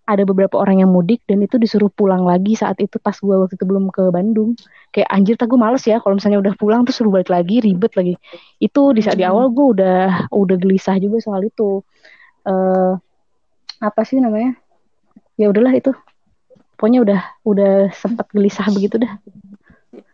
ada 0.04 0.22
beberapa 0.28 0.60
orang 0.60 0.84
yang 0.84 0.92
mudik 0.92 1.24
dan 1.24 1.40
itu 1.40 1.56
disuruh 1.56 1.88
pulang 1.88 2.28
lagi 2.28 2.52
saat 2.52 2.76
itu 2.76 3.00
pas 3.00 3.16
gue 3.16 3.32
waktu 3.32 3.56
itu 3.56 3.64
belum 3.64 3.88
ke 3.88 4.12
Bandung. 4.12 4.52
Kayak 4.92 5.08
anjir 5.08 5.34
tak 5.40 5.48
gue 5.48 5.56
males 5.56 5.80
ya 5.88 5.96
kalau 6.04 6.20
misalnya 6.20 6.44
udah 6.44 6.54
pulang 6.60 6.84
tuh 6.84 6.92
suruh 6.92 7.08
balik 7.08 7.32
lagi 7.32 7.64
ribet 7.64 7.96
lagi. 7.96 8.14
Itu 8.60 8.92
di 8.92 9.00
saat 9.00 9.16
di 9.16 9.24
awal 9.24 9.48
gue 9.50 9.66
udah 9.80 10.28
udah 10.28 10.56
gelisah 10.60 11.00
juga 11.00 11.24
soal 11.24 11.48
itu. 11.48 11.80
Uh, 12.44 13.00
apa 13.80 14.00
sih 14.04 14.20
namanya? 14.20 14.60
Ya 15.40 15.48
udahlah 15.48 15.72
itu. 15.72 15.96
Pokoknya 16.76 17.00
udah 17.00 17.20
udah 17.48 17.72
sempat 17.96 18.28
gelisah 18.28 18.68
begitu 18.68 19.00
dah. 19.00 19.16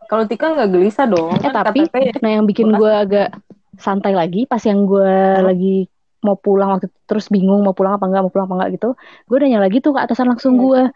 Kalau 0.07 0.27
Tika 0.27 0.55
nggak 0.55 0.71
gelisah 0.71 1.07
dong 1.07 1.35
eh, 1.35 1.39
kan 1.39 1.55
tapi 1.55 1.87
KTP, 1.87 2.19
nah 2.19 2.31
yang 2.35 2.47
bikin 2.47 2.75
gue 2.75 2.91
agak 2.91 3.31
santai 3.79 4.13
lagi 4.13 4.43
pas 4.45 4.61
yang 4.67 4.83
gue 4.83 5.07
hmm. 5.07 5.47
lagi 5.47 5.77
mau 6.21 6.37
pulang 6.37 6.77
waktu 6.77 6.87
itu, 6.93 6.99
terus 7.09 7.27
bingung 7.33 7.65
mau 7.65 7.75
pulang 7.77 7.97
apa 7.97 8.05
enggak 8.09 8.23
mau 8.29 8.33
pulang 8.33 8.47
apa 8.49 8.55
enggak 8.61 8.71
gitu. 8.77 8.89
Gue 9.29 9.37
nanya 9.41 9.61
lagi 9.65 9.79
tuh 9.81 9.93
ke 9.97 10.01
atasan 10.05 10.29
langsung 10.33 10.61
gue 10.61 10.91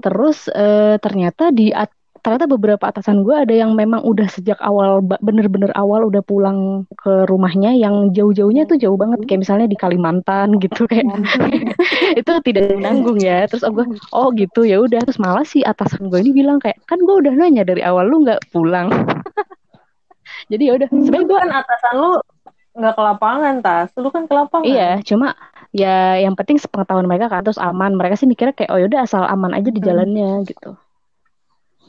terus 0.00 0.48
uh, 0.48 0.96
ternyata 0.98 1.52
di 1.52 1.68
at 1.68 1.92
ternyata 2.22 2.46
beberapa 2.46 2.86
atasan 2.86 3.26
gue 3.26 3.34
ada 3.34 3.50
yang 3.50 3.74
memang 3.74 4.06
udah 4.06 4.30
sejak 4.30 4.54
awal 4.62 5.02
bener-bener 5.02 5.74
awal 5.74 6.06
udah 6.06 6.22
pulang 6.22 6.86
ke 6.94 7.26
rumahnya 7.26 7.74
yang 7.74 8.14
jauh-jauhnya 8.14 8.62
tuh 8.70 8.78
jauh 8.78 8.94
banget. 8.94 9.26
Kayak 9.26 9.42
misalnya 9.42 9.66
di 9.66 9.74
Kalimantan 9.74 10.54
gitu 10.62 10.86
kayak. 10.86 11.10
Itu 12.14 12.32
tidak 12.46 12.78
nanggung 12.78 13.18
ya. 13.18 13.50
Terus 13.50 13.66
oh 13.66 13.74
gue 13.74 13.86
oh 14.14 14.30
gitu 14.38 14.62
ya 14.62 14.78
udah. 14.78 15.02
Terus 15.02 15.18
malah 15.18 15.42
si 15.42 15.66
atasan 15.66 16.06
gue 16.06 16.22
ini 16.22 16.30
bilang 16.30 16.62
kayak 16.62 16.78
kan 16.86 17.02
gue 17.02 17.14
udah 17.26 17.34
nanya 17.34 17.66
dari 17.66 17.82
awal 17.82 18.06
lu 18.06 18.22
nggak 18.22 18.54
pulang. 18.54 18.94
Jadi 20.50 20.62
ya 20.70 20.78
udah 20.78 20.88
sebenarnya 20.94 21.26
gue 21.26 21.38
kan 21.42 21.50
atasan 21.58 21.94
lu 21.98 22.12
nggak 22.72 22.94
ke 22.96 23.02
lapangan 23.02 23.54
tas. 23.60 23.88
Lu 24.00 24.08
kan 24.08 24.24
ke 24.24 24.34
lapangan. 24.34 24.64
Iya 24.64 25.00
cuma 25.04 25.36
ya 25.72 26.20
yang 26.20 26.36
penting 26.36 26.56
sepengetahuan 26.56 27.04
mereka 27.04 27.28
kan 27.28 27.44
terus 27.44 27.60
aman. 27.60 27.96
Mereka 27.96 28.16
sih 28.16 28.28
mikirnya 28.28 28.56
kayak 28.56 28.70
oh 28.72 28.80
yaudah 28.80 29.04
asal 29.04 29.24
aman 29.24 29.52
aja 29.52 29.68
di 29.68 29.80
hmm. 29.80 29.86
jalannya 29.86 30.30
hmm. 30.40 30.46
gitu. 30.48 30.70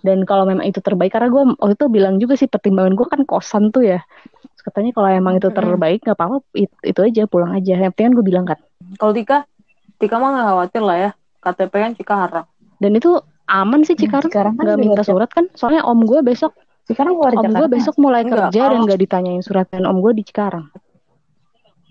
Dan 0.03 0.27
kalau 0.27 0.43
memang 0.43 0.67
itu 0.67 0.83
terbaik 0.83 1.15
karena 1.15 1.31
gue 1.31 1.55
waktu 1.63 1.79
itu 1.79 1.87
bilang 1.87 2.19
juga 2.19 2.35
sih 2.35 2.51
pertimbangan 2.51 2.99
gue 2.99 3.07
kan 3.07 3.21
kosan 3.23 3.71
tuh 3.71 3.87
ya. 3.87 4.03
Terus 4.43 4.61
katanya 4.67 4.91
kalau 4.91 5.07
emang 5.07 5.39
itu 5.39 5.47
hmm. 5.47 5.55
terbaik 5.55 5.99
nggak 6.03 6.17
apa-apa 6.19 6.43
itu, 6.59 6.75
itu 6.83 6.99
aja 6.99 7.21
pulang 7.31 7.55
aja. 7.55 7.79
Yang 7.79 7.91
penting 7.95 8.07
kan 8.11 8.13
gue 8.19 8.25
bilang 8.27 8.45
kan. 8.45 8.59
Kalau 8.99 9.15
Tika? 9.15 9.47
Tika 9.95 10.15
mah 10.19 10.29
nggak 10.35 10.47
khawatir 10.51 10.81
lah 10.83 10.97
ya. 10.99 11.11
KTP 11.39 11.73
kan 11.75 11.91
Cikarang. 11.95 12.47
Dan 12.83 12.91
itu 12.99 13.11
aman 13.47 13.87
sih 13.87 13.95
Cikarang, 13.95 14.27
Cikarang 14.27 14.53
kan 14.59 14.63
nggak 14.67 14.79
minta 14.83 15.03
surat 15.07 15.31
kan. 15.31 15.47
Soalnya 15.55 15.87
om 15.87 16.03
gue 16.03 16.19
besok 16.19 16.51
sekarang 16.83 17.15
keluar 17.15 17.33
Om 17.39 17.53
gue 17.55 17.69
besok 17.71 17.95
mulai 17.95 18.27
Enggak, 18.27 18.51
kerja 18.51 18.61
kalau... 18.67 18.83
dan 18.83 18.89
gak 18.91 18.99
ditanyain 18.99 19.41
surat 19.43 19.67
dan 19.71 19.87
om 19.87 20.03
gue 20.03 20.11
di 20.19 20.23
Cikarang. 20.27 20.67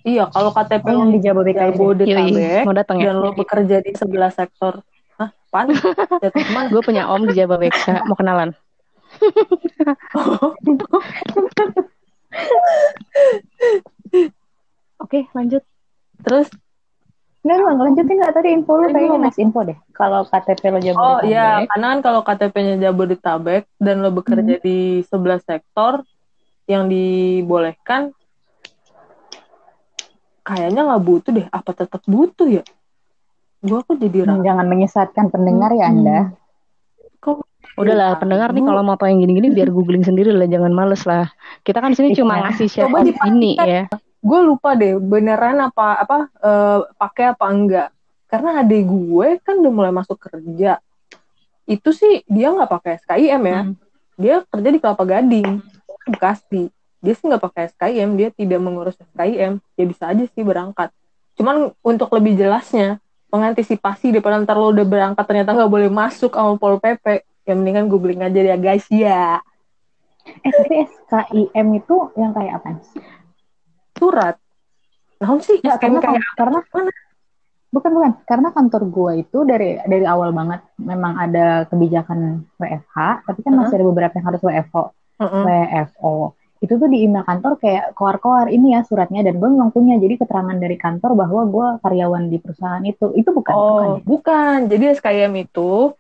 Iya, 0.03 0.27
kalau 0.35 0.51
KTP 0.51 0.87
oh, 0.91 0.99
yang 0.99 1.11
di 1.15 1.21
Jabodetabek, 1.23 1.79
Jabodetabek 1.79 2.65
mau 2.67 2.75
datang 2.75 2.99
ya? 2.99 3.15
dan 3.15 3.23
lo 3.23 3.31
bekerja 3.39 3.79
di 3.87 3.95
sebelah 3.95 4.35
sektor, 4.35 4.83
hah, 5.15 5.31
pan? 5.55 5.71
gue 6.75 6.83
punya 6.83 7.07
om 7.07 7.23
di 7.23 7.39
Jabodetabek, 7.39 7.73
mau 8.11 8.19
kenalan. 8.19 8.51
Oke, 14.99 15.31
lanjut. 15.33 15.63
Terus 16.23 16.49
Enggak, 17.43 17.59
lu 17.59 17.67
lanjutin 17.75 18.17
nggak 18.23 18.35
tadi 18.39 18.49
info 18.55 18.73
lu 18.79 18.87
kayaknya 18.95 19.19
mas 19.19 19.39
info 19.43 19.67
deh. 19.67 19.75
Kalau 19.91 20.23
KTP 20.31 20.63
lo 20.71 20.79
Jabodetabek. 20.79 21.11
Oh 21.11 21.19
iya, 21.27 21.67
karena 21.67 21.87
kan 21.91 22.01
kalau 22.07 22.21
KTP-nya 22.23 22.75
Jabodetabek 22.79 23.67
dan 23.83 23.97
lo 23.99 24.15
bekerja 24.15 24.57
hmm. 24.59 24.63
di 24.63 25.03
sebelah 25.03 25.43
sektor 25.43 26.07
yang 26.71 26.87
dibolehkan, 26.87 28.15
kayaknya 30.47 30.87
nggak 30.87 31.03
butuh 31.03 31.33
deh. 31.35 31.47
Apa 31.51 31.71
tetap 31.75 32.03
butuh 32.07 32.47
ya? 32.47 32.63
Gua 33.59 33.83
kok 33.83 33.99
jadi 33.99 34.23
hmm, 34.23 34.47
Jangan 34.47 34.67
menyesatkan 34.71 35.27
pendengar 35.35 35.75
ya 35.75 35.91
Anda. 35.91 36.19
Kok 37.19 37.43
Udahlah, 37.75 38.15
ya, 38.15 38.21
pendengar 38.23 38.55
nih 38.55 38.63
kalau 38.63 38.83
mau 38.87 38.95
tahu 38.95 39.11
yang 39.11 39.19
gini-gini 39.27 39.51
biar 39.51 39.73
googling 39.75 40.07
sendiri 40.07 40.31
lah, 40.31 40.47
jangan 40.47 40.71
males 40.71 41.03
lah. 41.11 41.27
Kita 41.67 41.83
kan 41.83 41.91
sini 41.91 42.15
cuma 42.15 42.39
iya. 42.39 42.43
ngasih 42.47 42.69
share 42.71 42.91
ini 43.27 43.59
ya 43.59 43.91
gue 44.23 44.41
lupa 44.47 44.79
deh 44.79 45.03
beneran 45.03 45.59
apa 45.59 45.99
apa 45.99 46.17
uh, 46.39 46.87
pakai 46.95 47.35
apa 47.35 47.47
enggak. 47.51 47.89
Karena 48.31 48.63
adik 48.63 48.87
gue 48.87 49.29
kan 49.43 49.59
udah 49.59 49.73
mulai 49.75 49.93
masuk 49.93 50.17
kerja. 50.17 50.79
Itu 51.67 51.91
sih 51.91 52.23
dia 52.31 52.55
nggak 52.55 52.71
pakai 52.71 52.95
SKIM 53.03 53.43
ya. 53.43 53.61
Hmm. 53.67 53.75
dia 54.13 54.45
kerja 54.47 54.69
di 54.71 54.79
Kelapa 54.79 55.05
Gading 55.05 55.59
Bekasi. 56.07 56.71
Dia 57.03 57.13
sih 57.19 57.27
nggak 57.27 57.43
pakai 57.43 57.65
SKIM 57.75 58.15
dia 58.15 58.31
tidak 58.31 58.63
mengurus 58.63 58.95
SKIM 58.95 59.59
ya 59.59 59.85
bisa 59.85 60.05
aja 60.07 60.25
sih 60.31 60.43
berangkat. 60.47 60.95
Cuman 61.35 61.75
untuk 61.83 62.09
lebih 62.15 62.39
jelasnya 62.39 63.03
mengantisipasi 63.35 64.15
daripada 64.15 64.39
ntar 64.45 64.55
lo 64.55 64.71
udah 64.71 64.87
berangkat 64.87 65.25
ternyata 65.25 65.57
nggak 65.57 65.73
boleh 65.73 65.91
masuk 65.91 66.37
sama 66.37 66.55
pol 66.61 66.77
pp 66.77 67.25
yang 67.49 67.59
mendingan 67.59 67.91
googling 67.91 68.23
aja 68.23 68.39
ya 68.39 68.57
guys 68.61 68.87
ya. 68.87 69.43
Eh 70.47 70.53
tapi 70.55 70.87
SKIM 71.11 71.69
itu 71.83 71.97
yang 72.15 72.31
kayak 72.31 72.63
apa 72.63 72.79
surat 74.03 74.35
Nah, 75.23 75.39
sih 75.39 75.63
ya, 75.63 75.79
karena 75.79 76.03
kayak 76.03 76.19
karena 76.35 76.59
mana? 76.75 76.91
bukan 77.71 77.95
bukan 77.95 78.19
karena 78.27 78.51
kantor 78.51 78.83
gue 78.91 79.23
itu 79.23 79.39
dari 79.47 79.79
dari 79.87 80.03
awal 80.05 80.35
banget 80.35 80.67
memang 80.83 81.15
ada 81.15 81.63
kebijakan 81.71 82.43
WFH 82.59 83.23
tapi 83.25 83.41
kan 83.47 83.55
uh 83.55 83.63
-huh. 83.63 83.71
masih 83.71 83.79
ada 83.79 83.87
beberapa 83.87 84.19
yang 84.19 84.27
harus 84.29 84.43
WFO 84.43 84.91
uh 84.91 85.25
-huh. 85.25 85.47
WFO 85.47 86.35
itu 86.63 86.79
tuh 86.79 86.87
di 86.91 87.03
email 87.07 87.23
kantor 87.23 87.55
kayak 87.63 87.95
koar-koar 87.95 88.51
ini 88.51 88.75
ya 88.75 88.83
suratnya 88.83 89.23
dan 89.23 89.39
gue 89.39 89.49
memang 89.49 89.71
punya 89.71 89.95
jadi 89.97 90.19
keterangan 90.21 90.59
dari 90.59 90.75
kantor 90.75 91.15
bahwa 91.15 91.47
gue 91.49 91.79
karyawan 91.87 92.27
di 92.29 92.39
perusahaan 92.43 92.83
itu 92.83 93.15
itu 93.15 93.31
bukan 93.31 93.55
oh 93.55 93.63
bukan, 93.63 93.87
ya? 93.87 94.03
bukan. 94.05 94.69
jadi 94.69 94.85
SKM 94.99 95.33
itu 95.39 95.95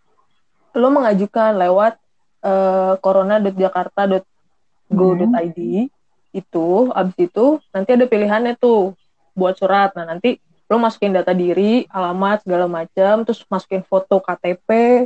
lo 0.77 0.88
mengajukan 0.91 1.57
lewat 1.62 1.95
uh, 2.43 2.99
corona.jakarta.go.id 2.99 5.61
hmm 5.62 6.02
itu 6.33 6.88
abis 6.97 7.16
itu 7.29 7.47
nanti 7.71 7.90
ada 7.95 8.05
pilihannya 8.09 8.57
tuh 8.57 8.97
buat 9.37 9.57
surat. 9.57 9.92
Nah 9.97 10.09
nanti 10.09 10.40
lo 10.68 10.81
masukin 10.81 11.12
data 11.12 11.37
diri 11.37 11.85
alamat 11.92 12.49
segala 12.49 12.64
macam 12.64 13.29
terus 13.29 13.45
masukin 13.45 13.85
foto 13.85 14.25
KTP 14.25 15.05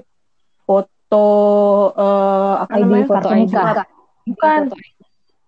foto 0.62 1.26
uh, 1.94 2.62
apa 2.62 2.78
ID, 2.78 2.82
namanya 2.86 3.06
foto. 3.10 3.28
Surat. 3.30 3.76
bukan. 4.26 4.62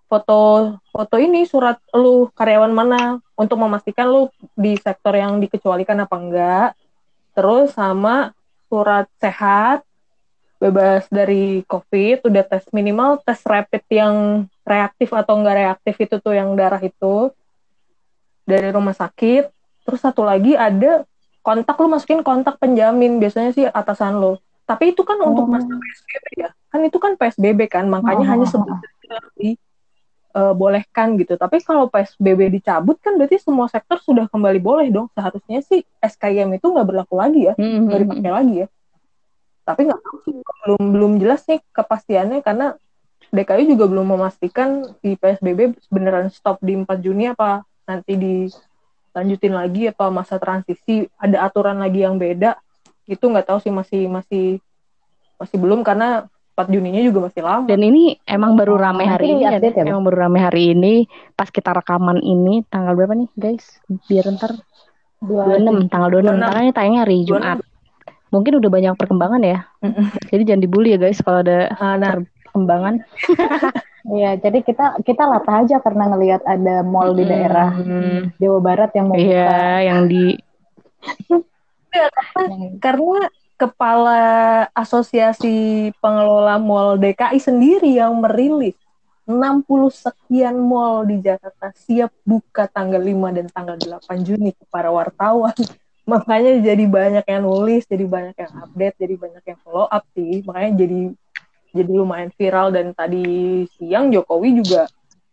Foto 0.08 0.40
foto 0.88 1.16
ini 1.20 1.44
surat 1.44 1.76
lu 1.92 2.32
karyawan 2.32 2.72
mana 2.72 3.20
untuk 3.36 3.60
memastikan 3.60 4.08
lu 4.08 4.32
di 4.56 4.72
sektor 4.80 5.12
yang 5.14 5.38
dikecualikan 5.38 6.00
apa 6.02 6.16
enggak. 6.16 6.68
Terus 7.36 7.76
sama 7.76 8.32
surat 8.72 9.06
sehat 9.20 9.84
bebas 10.58 11.06
dari 11.06 11.62
COVID, 11.70 12.26
udah 12.26 12.44
tes 12.44 12.66
minimal 12.74 13.22
tes 13.22 13.38
rapid 13.46 13.84
yang 13.94 14.44
reaktif 14.68 15.08
atau 15.16 15.40
enggak 15.40 15.56
reaktif 15.56 15.94
itu 15.96 16.16
tuh 16.20 16.36
yang 16.36 16.52
darah 16.52 16.80
itu 16.84 17.32
dari 18.44 18.68
rumah 18.68 18.92
sakit. 18.92 19.48
Terus 19.88 20.00
satu 20.04 20.22
lagi 20.22 20.52
ada 20.52 21.08
kontak 21.40 21.80
lu 21.80 21.88
masukin 21.88 22.20
kontak 22.20 22.60
penjamin 22.60 23.16
biasanya 23.16 23.50
sih 23.56 23.64
atasan 23.64 24.20
lo. 24.20 24.36
Tapi 24.68 24.92
itu 24.92 25.00
kan 25.00 25.16
oh. 25.24 25.32
untuk 25.32 25.48
masa 25.48 25.72
PSBB 25.72 26.26
ya. 26.44 26.48
Kan 26.68 26.80
itu 26.84 26.98
kan 27.00 27.12
PSBB 27.16 27.60
kan, 27.72 27.88
makanya 27.88 28.24
oh. 28.28 28.30
hanya 28.36 28.46
sebentar 28.46 28.84
di 29.40 29.56
uh, 30.36 30.52
bolehkan 30.52 31.16
gitu. 31.16 31.40
Tapi 31.40 31.64
kalau 31.64 31.88
PSBB 31.88 32.60
dicabut 32.60 33.00
kan 33.00 33.16
berarti 33.16 33.40
semua 33.40 33.72
sektor 33.72 33.96
sudah 34.04 34.28
kembali 34.28 34.60
boleh 34.60 34.92
dong. 34.92 35.08
Seharusnya 35.16 35.64
sih 35.64 35.80
SKM 36.04 36.60
itu 36.60 36.68
nggak 36.68 36.84
berlaku 36.84 37.16
lagi 37.16 37.48
ya, 37.48 37.56
mm-hmm. 37.56 37.64
nggak 37.64 37.80
mm 37.80 37.88
-hmm. 37.88 38.02
dipakai 38.04 38.32
lagi 38.36 38.54
ya 38.60 38.68
tapi 39.68 39.84
nggak 39.84 40.00
tahu 40.00 40.16
sih 40.24 40.32
belum 40.40 40.82
belum 40.96 41.12
jelas 41.20 41.44
nih 41.44 41.60
kepastiannya 41.76 42.40
karena 42.40 42.80
DKI 43.28 43.68
juga 43.68 43.84
belum 43.84 44.16
memastikan 44.16 44.88
di 45.04 45.14
PSBB 45.16 45.76
beneran 45.92 46.32
stop 46.32 46.60
di 46.64 46.72
4 46.76 46.88
Juni 47.04 47.28
apa 47.28 47.60
nanti 47.84 48.16
dilanjutin 48.16 49.52
lagi 49.52 49.92
apa 49.92 50.08
masa 50.08 50.40
transisi 50.40 51.04
ada 51.20 51.44
aturan 51.44 51.76
lagi 51.76 52.04
yang 52.04 52.16
beda 52.16 52.56
itu 53.08 53.24
nggak 53.24 53.48
tahu 53.48 53.58
sih 53.60 53.72
masih 53.72 54.08
masih 54.08 54.60
masih 55.40 55.56
belum 55.56 55.80
karena 55.84 56.28
4 56.58 56.74
Juninya 56.74 56.98
juga 57.06 57.30
masih 57.30 57.42
lama. 57.46 57.70
Dan 57.70 57.86
ini 57.86 58.18
emang 58.26 58.58
baru 58.58 58.74
rame 58.74 59.06
hari 59.06 59.30
ini, 59.30 59.46
ya, 59.46 59.62
ya, 59.62 59.86
emang 59.86 60.02
baru 60.02 60.26
rame 60.26 60.42
hari 60.42 60.74
ini 60.74 61.06
pas 61.38 61.46
kita 61.54 61.70
rekaman 61.70 62.18
ini 62.18 62.66
tanggal 62.66 62.98
berapa 62.98 63.14
nih 63.14 63.30
guys? 63.38 63.78
Biar 64.10 64.26
ntar 64.34 64.58
26 65.22 65.86
tanggal 65.86 66.10
26, 66.10 66.34
26. 66.34 66.50
karena 66.50 66.60
ini 66.66 66.72
tayangnya 66.74 67.00
hari 67.06 67.16
Jumat. 67.22 67.58
mungkin 68.28 68.60
udah 68.60 68.70
banyak 68.74 68.92
perkembangan 68.98 69.40
ya. 69.40 69.58
Jadi 70.28 70.42
jangan 70.44 70.62
dibully 70.66 70.92
ya 70.92 70.98
guys 71.00 71.22
kalau 71.22 71.40
ada 71.40 71.72
Ah, 71.78 71.96
nah, 71.96 72.20
perkembangan. 72.58 72.94
Iya, 74.08 74.40
jadi 74.40 74.64
kita 74.64 75.04
kita 75.04 75.28
latah 75.28 75.60
aja 75.60 75.76
karena 75.84 76.08
ngelihat 76.08 76.40
ada 76.48 76.80
mall 76.80 77.12
di 77.12 77.28
daerah 77.28 77.76
Hmm, 77.76 78.32
Jawa 78.40 78.58
Barat 78.62 78.90
yang 78.96 79.12
mau 79.12 79.20
buka. 79.20 79.26
Iya, 79.26 79.60
yang 79.84 80.00
di 80.08 80.24
Yang- 81.92 82.78
karena 82.80 83.20
kepala 83.58 84.20
asosiasi 84.72 85.90
pengelola 85.98 86.56
mall 86.56 86.96
DKI 86.96 87.36
sendiri 87.36 88.00
yang 88.00 88.16
merilis 88.16 88.78
60 89.28 89.92
sekian 89.92 90.56
mall 90.56 91.04
di 91.04 91.20
Jakarta 91.20 91.68
siap 91.76 92.08
buka 92.24 92.64
tanggal 92.70 93.02
5 93.02 93.28
dan 93.34 93.44
tanggal 93.52 93.76
8 93.76 94.24
Juni 94.24 94.56
ke 94.56 94.64
para 94.72 94.88
wartawan. 94.88 95.52
Makanya 96.08 96.64
jadi 96.64 96.84
banyak 96.88 97.24
yang 97.28 97.44
nulis, 97.44 97.84
jadi 97.84 98.08
banyak 98.08 98.32
yang 98.40 98.52
update, 98.64 98.96
jadi 98.96 99.14
banyak 99.20 99.44
yang 99.44 99.58
follow 99.60 99.84
up 99.84 100.08
sih. 100.16 100.40
Makanya 100.40 100.80
jadi 100.80 101.12
jadi 101.70 101.92
lumayan 101.92 102.30
viral 102.30 102.70
dan 102.70 102.92
tadi 102.92 103.24
siang 103.74 104.08
Jokowi 104.08 104.56
juga 104.56 104.88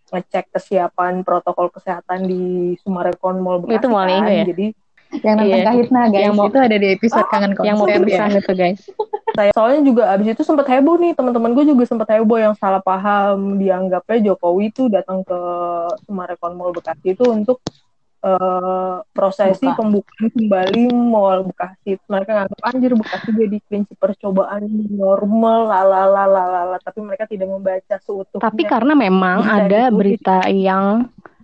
ngecek 0.07 0.51
kesiapan 0.51 1.21
protokol 1.21 1.67
kesehatan 1.69 2.23
di 2.23 2.43
Sumarekon 2.79 3.39
Mall 3.39 3.59
Bekasi 3.59 3.77
Itu 3.77 3.87
mall 3.87 4.05
kan. 4.05 4.27
Ya? 4.27 4.45
Jadi 4.45 4.67
yang 5.15 5.35
nonton 5.37 5.53
Iya. 5.53 5.65
Kahitna 5.65 6.01
guys 6.05 6.21
Yang 6.21 6.33
mau- 6.35 6.47
itu 6.47 6.57
ada 6.59 6.75
di 6.75 6.87
episode 6.89 7.27
kangen 7.29 7.51
konser 7.53 7.65
yang 7.65 7.77
mau 7.77 7.87
ya. 7.87 7.97
pingsan 7.97 8.29
itu 8.33 8.53
guys. 8.53 8.81
saya 9.31 9.51
soalnya 9.51 9.81
juga 9.83 10.03
abis 10.09 10.27
itu 10.29 10.43
sempat 10.43 10.63
heboh 10.65 10.95
nih 10.95 11.11
teman-teman 11.11 11.51
gue 11.51 11.65
juga 11.67 11.83
sempat 11.83 12.07
heboh 12.09 12.37
yang 12.37 12.53
salah 12.53 12.79
paham 12.79 13.55
dianggapnya 13.55 14.17
Jokowi 14.25 14.69
itu 14.69 14.87
datang 14.87 15.21
ke 15.21 15.39
Sumarekon 16.03 16.53
Mall 16.53 16.71
Bekasi 16.71 17.11
itu 17.11 17.23
untuk 17.25 17.59
eh, 18.25 18.95
prosesi 19.07 19.61
Buka. 19.63 19.77
pembukaan 19.77 20.25
kembali 20.27 20.81
Mall 20.91 21.45
Bekasi 21.45 22.01
mereka 22.05 22.31
nganggap 22.35 22.59
anjir 22.65 22.91
Bekasi 22.93 23.29
jadi 23.31 23.57
prinsip 23.63 23.95
percobaan 23.95 24.65
normal 24.89 25.59
lalalala 25.69 26.77
tapi 26.79 26.99
mereka 26.99 27.25
tidak 27.25 27.47
membaca 27.47 27.95
seutuhnya 27.99 28.41
Tapi 28.41 28.61
karena 28.65 28.93
memang 28.93 29.37
Bisa 29.39 29.53
ada 29.55 29.81
ditulis. 29.85 29.95
berita 29.95 30.37
yang 30.49 30.85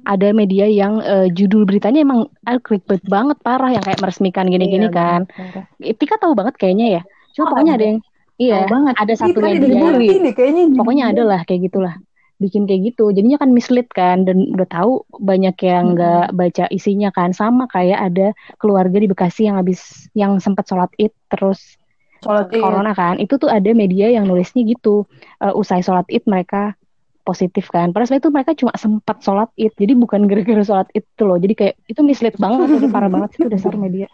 ada 0.01 0.33
media 0.33 0.65
yang 0.65 0.97
eh, 0.99 1.29
judul 1.29 1.61
beritanya 1.63 2.01
emang 2.01 2.25
ah, 2.43 2.57
clickbait 2.57 3.05
banget 3.05 3.37
parah 3.39 3.69
yang 3.69 3.85
kayak 3.85 4.01
meresmikan 4.01 4.49
gini-gini 4.49 4.89
Iya, 4.89 4.91
kan. 4.91 5.21
benar. 5.29 5.93
Tika 5.93 6.17
tahu 6.17 6.33
banget 6.33 6.57
kayaknya 6.57 6.87
ya. 6.97 7.01
Cuma 7.31 7.45
Oh, 7.45 7.49
pokoknya 7.53 7.73
ada 7.77 7.85
yang 7.85 7.99
iya, 8.35 8.65
banget. 8.65 8.93
ada 8.97 9.13
satu 9.13 9.37
media. 9.37 9.61
dibully 9.61 10.07
deh 10.19 10.33
kayaknya 10.33 10.63
Pokoknya 10.73 11.05
ada 11.07 11.21
lah 11.21 11.39
kayak 11.45 11.69
gitulah. 11.69 11.95
Bikin 12.41 12.65
kayak 12.65 12.82
gitu. 12.93 13.13
Jadinya 13.13 13.38
kan 13.38 13.54
mislead 13.54 13.86
kan 13.93 14.25
dan 14.25 14.49
udah 14.49 14.65
tahu 14.65 15.06
banyak 15.21 15.54
yang 15.62 15.93
nggak 15.93 16.34
baca 16.34 16.65
isinya 16.73 17.13
kan. 17.13 17.38
Sama 17.38 17.69
kayak 17.69 18.12
ada 18.12 18.27
keluarga 18.58 18.97
di 18.97 19.06
Bekasi 19.06 19.45
yang 19.45 19.62
habis 19.62 20.10
yang 20.17 20.41
sempat 20.41 20.65
sholat 20.65 20.89
Id 20.97 21.13
terus 21.30 21.77
sholat 22.21 22.49
id 22.54 22.62
corona 22.62 22.91
kan. 22.97 23.17
Itu 23.17 23.38
tuh 23.41 23.49
ada 23.49 23.69
media 23.73 24.10
yang 24.10 24.30
nulisnya 24.30 24.65
gitu. 24.65 25.06
Eh, 25.41 25.54
usai 25.54 25.82
sholat 25.86 26.06
Id 26.10 26.25
mereka 26.30 26.77
positif 27.21 27.69
kan. 27.69 27.93
Padahal 27.93 28.17
itu 28.17 28.30
mereka 28.34 28.51
cuma 28.58 28.73
sempat 28.77 29.21
sholat 29.21 29.49
Id. 29.58 29.73
Jadi 29.77 29.93
bukan 29.97 30.25
gara-gara 30.30 30.63
sholat 30.65 30.88
Id 30.93 31.06
tuh 31.17 31.25
loh. 31.30 31.38
Jadi 31.38 31.54
kayak 31.54 31.75
itu 31.89 32.01
mislead 32.01 32.38
banget. 32.38 32.77
Jadi 32.82 32.88
parah 32.89 33.10
banget 33.10 33.30
sih 33.38 33.39
itu 33.45 33.49
dasar 33.49 33.73
media. 33.77 34.10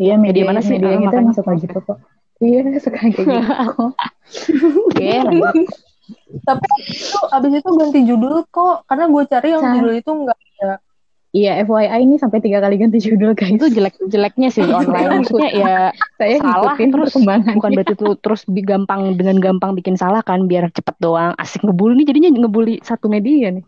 Iya 0.00 0.16
Media 0.16 0.42
media 0.42 0.44
mana 0.48 0.60
sih? 0.62 0.78
Media 0.78 0.96
kita 0.96 1.02
makanya. 1.06 1.22
emang 1.22 1.36
suka 1.36 1.50
gitu 1.58 1.78
kok. 1.82 1.98
Iya 2.40 2.58
suka 2.80 2.98
kayak 2.98 3.14
gitu. 3.20 3.30
Oke, 4.90 5.08
lanjut. 5.26 5.66
Tapi 6.40 6.66
itu 6.86 7.18
abis 7.28 7.52
itu 7.58 7.70
ganti 7.72 8.00
judul 8.04 8.34
kok 8.46 8.84
karena 8.84 9.04
gue 9.06 9.22
cari 9.24 9.48
yang 9.50 9.62
Sa- 9.62 9.72
judul 9.74 9.92
itu 9.94 10.10
enggak 10.10 10.38
Iya 11.30 11.62
FYI 11.62 12.02
ini 12.02 12.18
sampai 12.18 12.42
tiga 12.42 12.58
kali 12.58 12.74
ganti 12.74 12.98
judul 12.98 13.38
guys. 13.38 13.54
itu 13.54 13.70
jelek-jeleknya 13.70 14.50
sih 14.50 14.66
online. 14.66 15.22
Maksudnya 15.22 15.50
ya 15.54 15.74
Saya 16.18 16.42
salah 16.42 16.74
ngikutin 16.74 16.88
terus 16.90 17.06
perkembangan. 17.14 17.54
bukan 17.54 17.70
berarti 17.70 17.94
tuh 17.94 18.12
terus 18.18 18.42
bi- 18.50 18.66
gampang 18.66 19.14
dengan 19.14 19.38
gampang 19.38 19.78
bikin 19.78 19.94
salah 19.94 20.26
kan 20.26 20.50
biar 20.50 20.74
cepet 20.74 20.98
doang 20.98 21.30
asik 21.38 21.62
ngebully 21.62 22.02
nih 22.02 22.06
jadinya 22.10 22.30
ngebully 22.34 22.82
satu 22.82 23.06
media 23.06 23.54
nih 23.54 23.62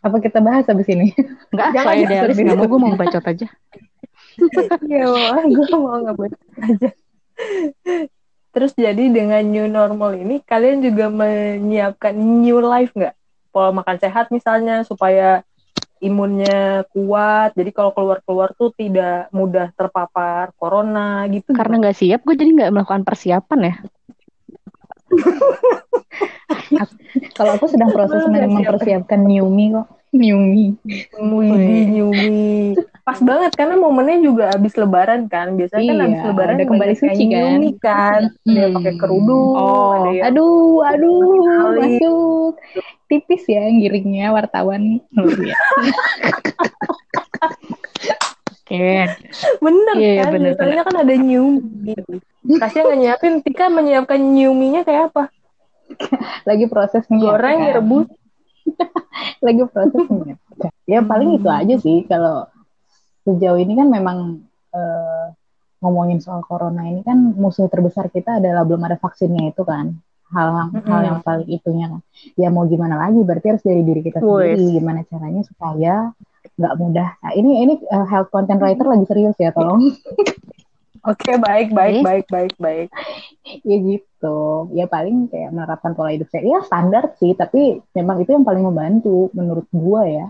Apa 0.00 0.24
kita 0.24 0.40
bahas 0.40 0.64
abis 0.64 0.88
ini? 0.88 1.12
enggak 1.52 1.68
Jangan, 1.76 1.84
saya 1.84 2.00
jangan. 2.08 2.24
Delis 2.24 2.38
nggak 2.40 2.56
mau 2.56 2.64
gue 2.64 2.80
mau 2.80 2.96
bacot 2.96 3.24
aja 3.28 3.46
Iya, 4.88 5.04
gue 5.52 5.66
mau 5.76 6.00
baca 6.16 6.38
aja. 6.64 6.88
Terus 8.48 8.72
jadi 8.74 9.12
dengan 9.12 9.44
new 9.44 9.68
normal 9.68 10.16
ini, 10.18 10.40
kalian 10.42 10.80
juga 10.80 11.12
menyiapkan 11.12 12.16
new 12.16 12.58
life 12.64 12.92
nggak? 12.96 13.14
Pola 13.52 13.70
makan 13.72 13.96
sehat 14.00 14.32
misalnya, 14.32 14.84
supaya 14.84 15.44
imunnya 15.98 16.86
kuat. 16.94 17.54
Jadi 17.58 17.70
kalau 17.74 17.90
keluar-keluar 17.92 18.54
tuh 18.54 18.70
tidak 18.74 19.28
mudah 19.34 19.74
terpapar 19.74 20.54
corona 20.56 21.26
gitu. 21.28 21.52
karena 21.52 21.82
nggak 21.82 21.98
siap 21.98 22.22
gue 22.22 22.38
jadi 22.38 22.50
nggak 22.54 22.72
melakukan 22.74 23.02
persiapan 23.02 23.60
ya 23.66 23.74
Kalau 27.34 27.56
aku 27.56 27.66
sedang 27.70 27.90
proses 27.90 28.22
mempersiapkan 28.28 29.20
new 29.24 29.48
me 29.48 29.72
kok. 29.74 29.88
Wih, 30.08 31.84
new 31.92 32.10
me. 32.16 32.74
Pas 33.04 33.20
banget 33.20 33.52
karena 33.56 33.76
momennya 33.76 34.20
juga 34.20 34.44
habis 34.52 34.72
lebaran 34.76 35.28
kan. 35.28 35.56
Biasanya 35.56 35.84
kan 35.84 35.96
Iya, 35.96 36.04
habis 36.04 36.22
lebaran 36.28 36.54
ada 36.56 36.64
kembali 36.68 36.94
suci 36.96 37.22
kan. 37.28 37.56
me 37.60 37.70
kan. 37.80 38.20
Ada 38.44 38.58
yang 38.60 38.72
pakai 38.76 38.92
Hmm. 38.92 39.00
kerudung, 39.00 39.52
Oh, 39.56 39.88
ada 39.92 40.08
yang 40.12 40.24
Aduh, 40.32 40.80
aduh, 40.84 41.28
Kali. 41.44 41.80
masuk. 41.80 42.52
Tipis 43.08 43.42
ya 43.48 43.64
giringnya 43.72 44.32
wartawan. 44.32 45.00
Oke 48.68 49.08
Bener 49.64 49.96
iya, 49.96 50.12
kan, 50.28 50.32
bener, 50.36 50.52
biasanya 50.52 50.82
kan 50.84 50.96
ada 51.00 51.14
me. 51.16 51.40
Kasih 52.60 52.80
nggak 52.84 52.98
nyiapin, 53.00 53.34
Tika 53.40 53.66
menyiapkan 53.72 54.20
new 54.20 54.52
me-nya 54.52 54.84
kayak 54.84 55.12
apa? 55.12 55.32
Lagi 56.44 56.68
proses 56.68 57.04
Goreng, 57.08 57.60
menyiapkan. 57.64 57.76
rebus, 57.80 58.06
lagi 59.44 59.62
proses 59.70 60.04
menyiapkan. 60.08 60.70
Ya 60.88 61.00
paling 61.04 61.38
itu 61.38 61.48
aja 61.48 61.74
sih. 61.78 62.04
Kalau 62.06 62.48
sejauh 63.26 63.58
ini 63.60 63.76
kan 63.76 63.88
memang 63.90 64.44
eh, 64.72 65.26
ngomongin 65.78 66.18
soal 66.18 66.42
corona 66.42 66.86
ini 66.90 67.06
kan 67.06 67.16
musuh 67.38 67.70
terbesar 67.70 68.10
kita 68.10 68.42
adalah 68.42 68.66
belum 68.66 68.82
ada 68.86 68.96
vaksinnya 68.98 69.54
itu 69.54 69.62
kan. 69.62 69.94
Hal 70.28 70.48
hal 70.68 70.80
Mm-mm. 70.84 71.08
yang 71.08 71.18
paling 71.24 71.48
itunya. 71.48 71.86
Kan 71.88 72.02
ya 72.36 72.48
mau 72.52 72.68
gimana 72.68 73.00
lagi? 73.00 73.20
Berarti 73.24 73.46
harus 73.56 73.64
dari 73.64 73.80
diri 73.86 74.00
kita 74.04 74.20
sendiri. 74.20 74.60
Wes. 74.60 74.76
gimana 74.76 75.00
caranya 75.08 75.42
supaya 75.46 75.94
nggak 76.58 76.74
mudah? 76.76 77.08
Nah 77.24 77.32
ini 77.32 77.50
ini 77.64 77.74
eh, 77.80 78.06
health 78.08 78.28
content 78.28 78.60
writer 78.60 78.84
lagi 78.84 79.04
serius 79.08 79.36
ya 79.40 79.54
tolong 79.54 79.80
Oke, 81.08 81.40
baik, 81.40 81.72
baik, 81.72 81.94
Oke. 82.00 82.04
baik, 82.04 82.26
baik, 82.28 82.54
baik. 82.60 82.88
ya 83.64 83.76
gitu 83.80 84.68
ya 84.76 84.84
paling 84.84 85.32
kayak 85.32 85.56
menerapkan 85.56 85.96
pola 85.96 86.12
hidup 86.12 86.28
sehat 86.28 86.44
ya 86.44 86.60
standar 86.68 87.16
sih 87.16 87.32
tapi 87.32 87.80
memang 87.96 88.20
itu 88.20 88.36
yang 88.36 88.44
paling 88.44 88.60
membantu 88.60 89.32
menurut 89.32 89.64
gua 89.72 90.04
ya 90.04 90.26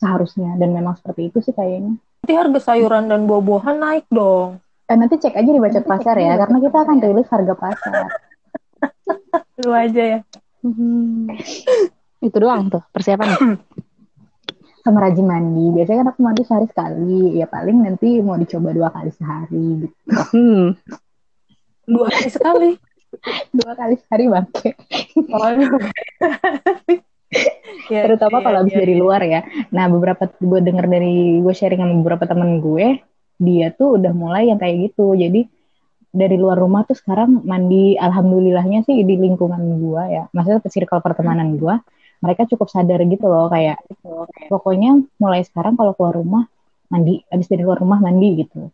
seharusnya 0.00 0.56
dan 0.56 0.72
memang 0.72 0.96
seperti 0.96 1.28
itu 1.28 1.44
sih 1.44 1.52
kayaknya 1.52 2.00
Nanti 2.24 2.32
harga 2.36 2.60
sayuran 2.72 3.08
dan 3.08 3.24
buah-buahan 3.24 3.76
naik 3.80 4.06
dong. 4.12 4.60
Eh, 4.88 4.96
nanti 4.96 5.16
cek 5.16 5.32
aja 5.40 5.50
di 5.50 5.56
Bacot 5.56 5.84
Pasar 5.88 6.16
ya, 6.20 6.36
karena 6.36 6.60
kita 6.60 6.78
akan 6.84 6.96
rilis 7.00 7.28
harga 7.32 7.54
pasar. 7.56 8.06
Lu 9.64 9.72
aja 9.72 10.02
ya. 10.04 10.18
itu 12.20 12.36
doang 12.36 12.68
tuh 12.68 12.84
persiapannya 12.92 13.36
Sama 14.90 15.06
rajin 15.06 15.26
mandi. 15.30 15.70
Biasanya 15.70 15.98
kan 16.02 16.08
aku 16.10 16.20
mandi 16.26 16.42
sehari 16.42 16.66
sekali. 16.66 17.38
Ya 17.38 17.46
paling 17.46 17.78
nanti 17.78 18.18
mau 18.18 18.34
dicoba 18.34 18.74
dua 18.74 18.90
kali 18.90 19.14
sehari. 19.14 19.86
Gitu. 19.86 19.96
hmm. 20.34 20.66
Dua 21.86 22.06
hari 22.10 22.30
sekali. 22.30 22.70
Dua 23.58 23.74
kali 23.74 23.94
sehari 23.98 24.30
bangke. 24.30 24.70
Oh, 25.34 25.50
ya, 27.90 28.06
Terutama 28.06 28.38
ya, 28.38 28.44
kalau 28.46 28.58
habis 28.62 28.74
ya. 28.74 28.80
dari 28.82 28.94
luar 28.94 29.20
ya. 29.26 29.42
Nah 29.74 29.90
beberapa 29.90 30.30
gue 30.30 30.60
denger 30.62 30.86
dari 30.86 31.42
gue 31.42 31.54
sharing 31.54 31.82
sama 31.82 31.94
beberapa 32.02 32.30
temen 32.30 32.62
gue, 32.62 33.02
dia 33.42 33.74
tuh 33.74 33.98
udah 33.98 34.14
mulai 34.14 34.50
yang 34.50 34.62
kayak 34.62 34.90
gitu. 34.90 35.14
Jadi 35.18 35.46
dari 36.10 36.36
luar 36.38 36.58
rumah 36.58 36.82
tuh 36.82 36.98
sekarang 36.98 37.46
mandi 37.46 37.94
alhamdulillahnya 37.94 38.82
sih 38.82 39.02
di 39.06 39.14
lingkungan 39.18 39.62
gue 39.78 40.02
ya. 40.10 40.24
Maksudnya 40.34 40.62
circle 40.66 41.02
pertemanan 41.02 41.54
gue, 41.58 41.74
mereka 42.20 42.44
cukup 42.46 42.68
sadar 42.68 43.00
gitu 43.02 43.24
loh 43.24 43.48
kayak 43.48 43.80
pokoknya 44.46 44.92
mulai 45.16 45.40
sekarang 45.40 45.74
kalau 45.74 45.92
keluar 45.92 46.14
rumah 46.14 46.44
mandi. 46.86 47.24
Habis 47.26 47.46
dari 47.46 47.62
luar 47.62 47.78
rumah 47.78 47.98
mandi 47.98 48.28
gitu. 48.38 48.68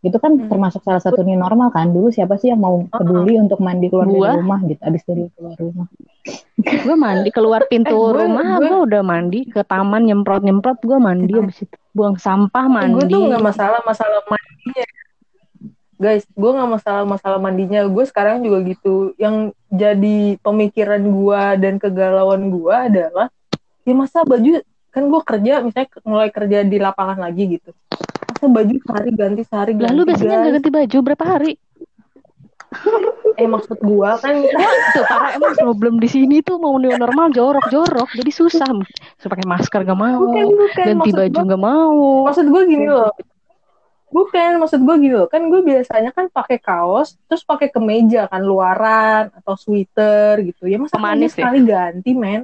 Itu 0.00 0.16
kan 0.16 0.32
Hmm. 0.32 0.48
termasuk 0.48 0.80
salah 0.80 0.96
satu 0.98 1.20
new 1.20 1.36
normal 1.36 1.68
kan? 1.68 1.88
Dulu 1.88 2.08
siapa 2.08 2.34
sih 2.34 2.48
yang 2.48 2.58
mau 2.58 2.80
peduli 2.86 3.36
untuk 3.36 3.60
mandi 3.60 3.86
keluar 3.86 4.06
Gua? 4.06 4.16
dari 4.26 4.40
rumah 4.40 4.58
gitu 4.64 4.80
habis 4.80 5.02
dari 5.04 5.28
keluar 5.30 5.54
rumah? 5.54 5.86
Gue 6.56 6.96
mandi 6.96 7.28
keluar 7.28 7.60
pintu 7.66 7.92
Eh, 7.92 8.00
gue- 8.00 8.16
rumah 8.18 8.46
gue- 8.56 8.64
gue 8.64 8.78
udah 8.82 9.02
mandi 9.02 9.40
ke 9.44 9.60
taman 9.62 10.04
nyemprot 10.04 10.40
nyemprot 10.40 10.80
gue 10.80 10.96
mandi 10.96 11.32
abis 11.34 11.64
itu 11.64 11.76
buang 11.90 12.16
sampah 12.16 12.64
Gue 12.64 12.72
mandi 12.72 13.02
tuh 13.08 13.28
nggak 13.28 13.44
masalah 13.44 13.80
masalah 13.82 14.20
mandinya. 14.24 14.84
Guys, 16.00 16.24
gue 16.32 16.50
nggak 16.56 16.70
masalah 16.80 17.04
masalah 17.04 17.36
mandinya. 17.36 17.84
Gue 17.84 18.08
sekarang 18.08 18.40
juga 18.40 18.64
gitu. 18.64 19.12
Yang 19.20 19.52
jadi 19.68 20.40
pemikiran 20.40 21.04
gue 21.04 21.42
dan 21.60 21.76
kegalauan 21.76 22.48
gue 22.48 22.72
adalah, 22.72 23.28
ya 23.84 23.92
masa 23.92 24.24
baju 24.24 24.64
kan 24.90 25.06
gue 25.06 25.20
kerja 25.22 25.60
misalnya 25.60 25.88
mulai 26.02 26.32
kerja 26.32 26.64
di 26.64 26.80
lapangan 26.80 27.20
lagi 27.20 27.60
gitu. 27.60 27.70
masa 28.32 28.48
baju 28.48 28.74
sehari 28.80 29.10
ganti 29.12 29.42
sehari 29.44 29.72
ganti 29.76 29.84
Lah 29.84 29.92
lu 29.92 30.02
biasanya 30.08 30.36
nggak 30.40 30.54
ganti 30.56 30.70
baju 30.72 30.98
berapa 31.04 31.24
hari? 31.28 31.52
eh 33.34 33.50
maksud 33.50 33.82
gua 33.82 34.14
kan 34.22 34.46
Tuh 34.94 35.04
parah 35.10 35.34
emang 35.34 35.58
problem 35.58 35.98
di 35.98 36.06
sini 36.06 36.38
tuh 36.38 36.62
mau 36.62 36.78
new 36.78 36.94
normal 36.94 37.34
jorok-jorok 37.34 38.08
jadi 38.14 38.30
susah. 38.30 38.70
Suruh 39.18 39.30
pakai 39.34 39.44
masker 39.44 39.80
gak 39.82 39.98
mau, 39.98 40.22
bukan 40.22 40.46
bukan 40.54 40.84
ganti 40.86 41.10
maksud 41.10 41.18
baju 41.18 41.34
gua, 41.34 41.50
gak 41.50 41.62
mau. 41.62 42.00
maksud 42.30 42.46
gua 42.48 42.62
gini 42.64 42.86
loh 42.88 43.10
bukan 44.10 44.58
maksud 44.58 44.82
gua 44.82 44.98
gini 44.98 45.14
loh. 45.14 45.30
Kan 45.30 45.46
gue 45.48 45.62
biasanya 45.62 46.10
kan 46.10 46.26
pakai 46.28 46.58
kaos 46.58 47.16
terus 47.30 47.46
pakai 47.46 47.70
kemeja 47.70 48.26
kan 48.26 48.42
luaran 48.42 49.30
atau 49.32 49.54
sweater 49.54 50.42
gitu. 50.44 50.66
Ya 50.66 50.76
masa 50.76 50.98
Pemanis 50.98 51.32
kemeja 51.32 51.46
sekali 51.46 51.58
ganti 51.64 52.10
men? 52.12 52.42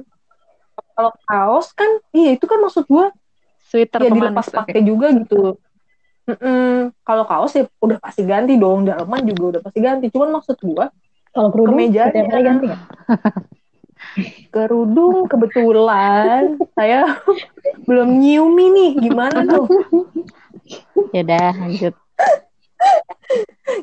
Kalau 0.95 1.11
kaos 1.27 1.67
kan 1.75 2.01
iya 2.15 2.33
itu 2.33 2.45
kan 2.47 2.59
maksud 2.63 2.87
gua 2.87 3.11
Sweater 3.67 3.99
ya 3.99 4.09
pemanis. 4.09 4.23
dilepas 4.31 4.47
pakai 4.49 4.81
juga 4.81 5.07
gitu. 5.13 5.59
Mm-mm. 6.27 6.91
kalau 7.07 7.23
kaos 7.23 7.55
ya 7.55 7.71
udah 7.79 8.03
pasti 8.03 8.23
ganti 8.27 8.59
dong. 8.59 8.87
Dalaman 8.87 9.23
juga 9.27 9.43
udah 9.55 9.61
pasti 9.63 9.79
ganti. 9.83 10.05
Cuman 10.11 10.39
maksud 10.39 10.57
gua 10.63 10.89
Kalau 11.35 11.53
kerudung 11.53 11.77
setiap 11.91 12.27
hari 12.33 12.43
ganti 12.43 12.65
nggak? 12.71 12.81
kerudung 14.49 15.29
kebetulan. 15.29 16.57
Saya 16.73 17.21
belum 17.85 18.17
nyiumi 18.17 18.65
nih. 18.73 18.91
Gimana 19.09 19.45
tuh? 19.45 19.65
Ya 21.13 21.23
dah 21.23 21.53
lanjut. 21.53 21.93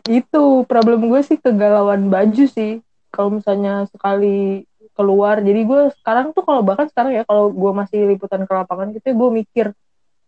itu 0.09 0.45
problem 0.65 1.11
gue 1.11 1.21
sih 1.23 1.39
kegalauan 1.39 2.09
baju 2.11 2.45
sih. 2.49 2.83
Kalau 3.15 3.39
misalnya 3.39 3.87
sekali 3.91 4.67
keluar. 4.95 5.43
Jadi 5.43 5.61
gue 5.67 5.81
sekarang 6.03 6.35
tuh 6.35 6.43
kalau 6.47 6.63
bahkan 6.63 6.87
sekarang 6.91 7.15
ya 7.15 7.23
kalau 7.27 7.51
gue 7.51 7.73
masih 7.75 8.07
liputan 8.11 8.47
ke 8.47 8.53
lapangan 8.55 8.95
gitu 8.95 9.15
gue 9.15 9.31
mikir 9.43 9.67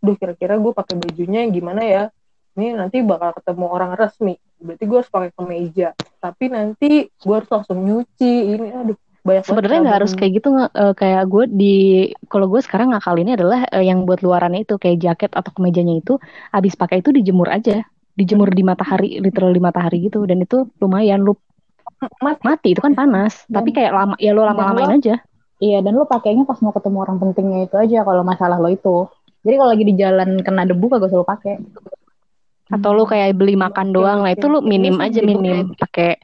duh 0.03 0.15
kira-kira 0.15 0.61
gue 0.61 0.73
pakai 0.77 0.95
bajunya 0.99 1.47
yang 1.47 1.53
gimana 1.55 1.83
ya? 1.83 2.05
Ini 2.57 2.73
nanti 2.73 3.05
bakal 3.05 3.37
ketemu 3.37 3.67
orang 3.69 3.93
resmi. 3.99 4.35
Berarti 4.57 4.85
gue 4.89 4.97
harus 4.97 5.13
pakai 5.13 5.31
kemeja. 5.37 5.89
Tapi 6.23 6.45
nanti 6.49 6.91
gue 7.05 7.35
harus 7.35 7.51
langsung 7.53 7.85
nyuci. 7.85 8.35
Ini 8.57 8.69
aduh 8.73 8.97
banyak 9.29 9.45
Sebenarnya 9.49 9.79
nggak 9.85 9.97
harus 10.03 10.13
kayak 10.19 10.33
gitu 10.39 10.49
eh, 10.59 10.95
kayak 11.01 11.23
gue 11.33 11.45
di 11.61 11.75
kalau 12.33 12.47
gue 12.53 12.61
sekarang 12.67 12.89
ngakalinnya 12.95 13.35
adalah 13.39 13.61
eh, 13.77 13.85
yang 13.87 13.99
buat 14.07 14.21
luarannya 14.27 14.61
itu 14.67 14.75
kayak 14.83 14.99
jaket 15.05 15.31
atau 15.39 15.51
kemejanya 15.55 15.95
itu 16.03 16.13
habis 16.55 16.75
pakai 16.81 16.97
itu 17.03 17.11
dijemur 17.15 17.49
aja 17.57 17.87
dijemur 18.19 18.49
di 18.51 18.63
matahari 18.65 19.09
literal 19.21 19.53
di 19.53 19.61
matahari 19.63 19.97
gitu 20.09 20.25
dan 20.31 20.39
itu 20.43 20.57
lumayan 20.83 21.21
lu 21.27 21.35
Mati. 22.21 22.41
mati 22.45 22.69
itu 22.75 22.81
kan 22.85 22.93
panas 22.99 23.47
Dan- 23.47 23.57
tapi 23.57 23.71
kayak 23.77 23.93
lama 23.95 24.15
ya 24.21 24.31
lo 24.37 24.43
lama-lamain 24.45 24.99
aja 25.01 25.15
Iya, 25.57 25.81
dan 25.81 25.93
lu 25.97 26.05
pakainya 26.05 26.45
pas 26.45 26.61
mau 26.61 26.69
ketemu 26.77 26.97
orang 27.01 27.17
pentingnya 27.23 27.59
itu 27.65 27.77
aja 27.81 27.99
kalau 28.05 28.21
masalah 28.21 28.61
lo 28.61 28.69
itu. 28.69 29.09
Jadi 29.41 29.55
kalau 29.57 29.71
lagi 29.73 29.85
di 29.89 29.95
jalan 29.97 30.29
kena 30.45 30.63
debu 30.69 30.85
kagak 30.93 31.09
selalu 31.09 31.27
pakai. 31.33 31.55
atau 32.67 32.91
lu 32.99 33.05
kayak 33.07 33.39
beli 33.39 33.55
makan 33.55 33.95
Oke, 33.95 33.95
doang 33.95 34.19
nah 34.27 34.33
oke. 34.33 34.35
itu 34.35 34.47
lu 34.53 34.59
minim 34.59 34.99
Ini 34.99 34.99
sih 34.99 35.07
aja 35.07 35.21
minim 35.23 35.57
pakai 35.79 36.19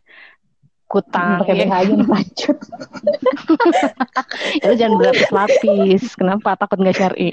kutang 0.93 1.41
pakai 1.41 1.55
ya. 1.57 1.65
BH 1.65 1.73
aja 1.73 1.95
pacut. 2.05 2.59
itu 4.61 4.75
jangan 4.77 4.95
berlapis-lapis. 5.01 6.03
Kenapa? 6.21 6.55
Takut 6.61 6.77
nggak 6.77 6.97
syari. 7.01 7.33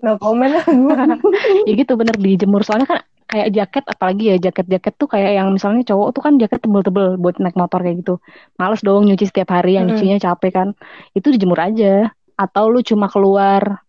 No 0.00 0.16
comment 0.20 0.52
lah 0.52 0.64
gue 0.66 0.94
ya 1.68 1.72
gitu 1.74 1.92
bener 1.98 2.16
dijemur. 2.16 2.62
Soalnya 2.62 2.86
kan 2.88 2.98
kayak 3.30 3.48
jaket 3.54 3.84
apalagi 3.86 4.24
ya 4.34 4.36
jaket-jaket 4.42 4.94
tuh 4.98 5.06
kayak 5.06 5.38
yang 5.38 5.54
misalnya 5.54 5.86
cowok 5.86 6.08
tuh 6.18 6.22
kan 6.22 6.34
jaket 6.38 6.58
tebel-tebel 6.62 7.14
buat 7.18 7.38
naik 7.42 7.56
motor 7.58 7.82
kayak 7.82 8.06
gitu. 8.06 8.14
Males 8.58 8.82
dong 8.82 9.06
nyuci 9.10 9.26
setiap 9.26 9.50
hari 9.54 9.74
yang 9.78 9.90
Mm-mm. 9.90 9.98
nyucinya 9.98 10.18
capek 10.22 10.52
kan. 10.54 10.68
Itu 11.14 11.34
dijemur 11.34 11.58
aja. 11.58 12.10
Atau 12.38 12.72
lu 12.72 12.80
cuma 12.80 13.10
keluar 13.10 13.84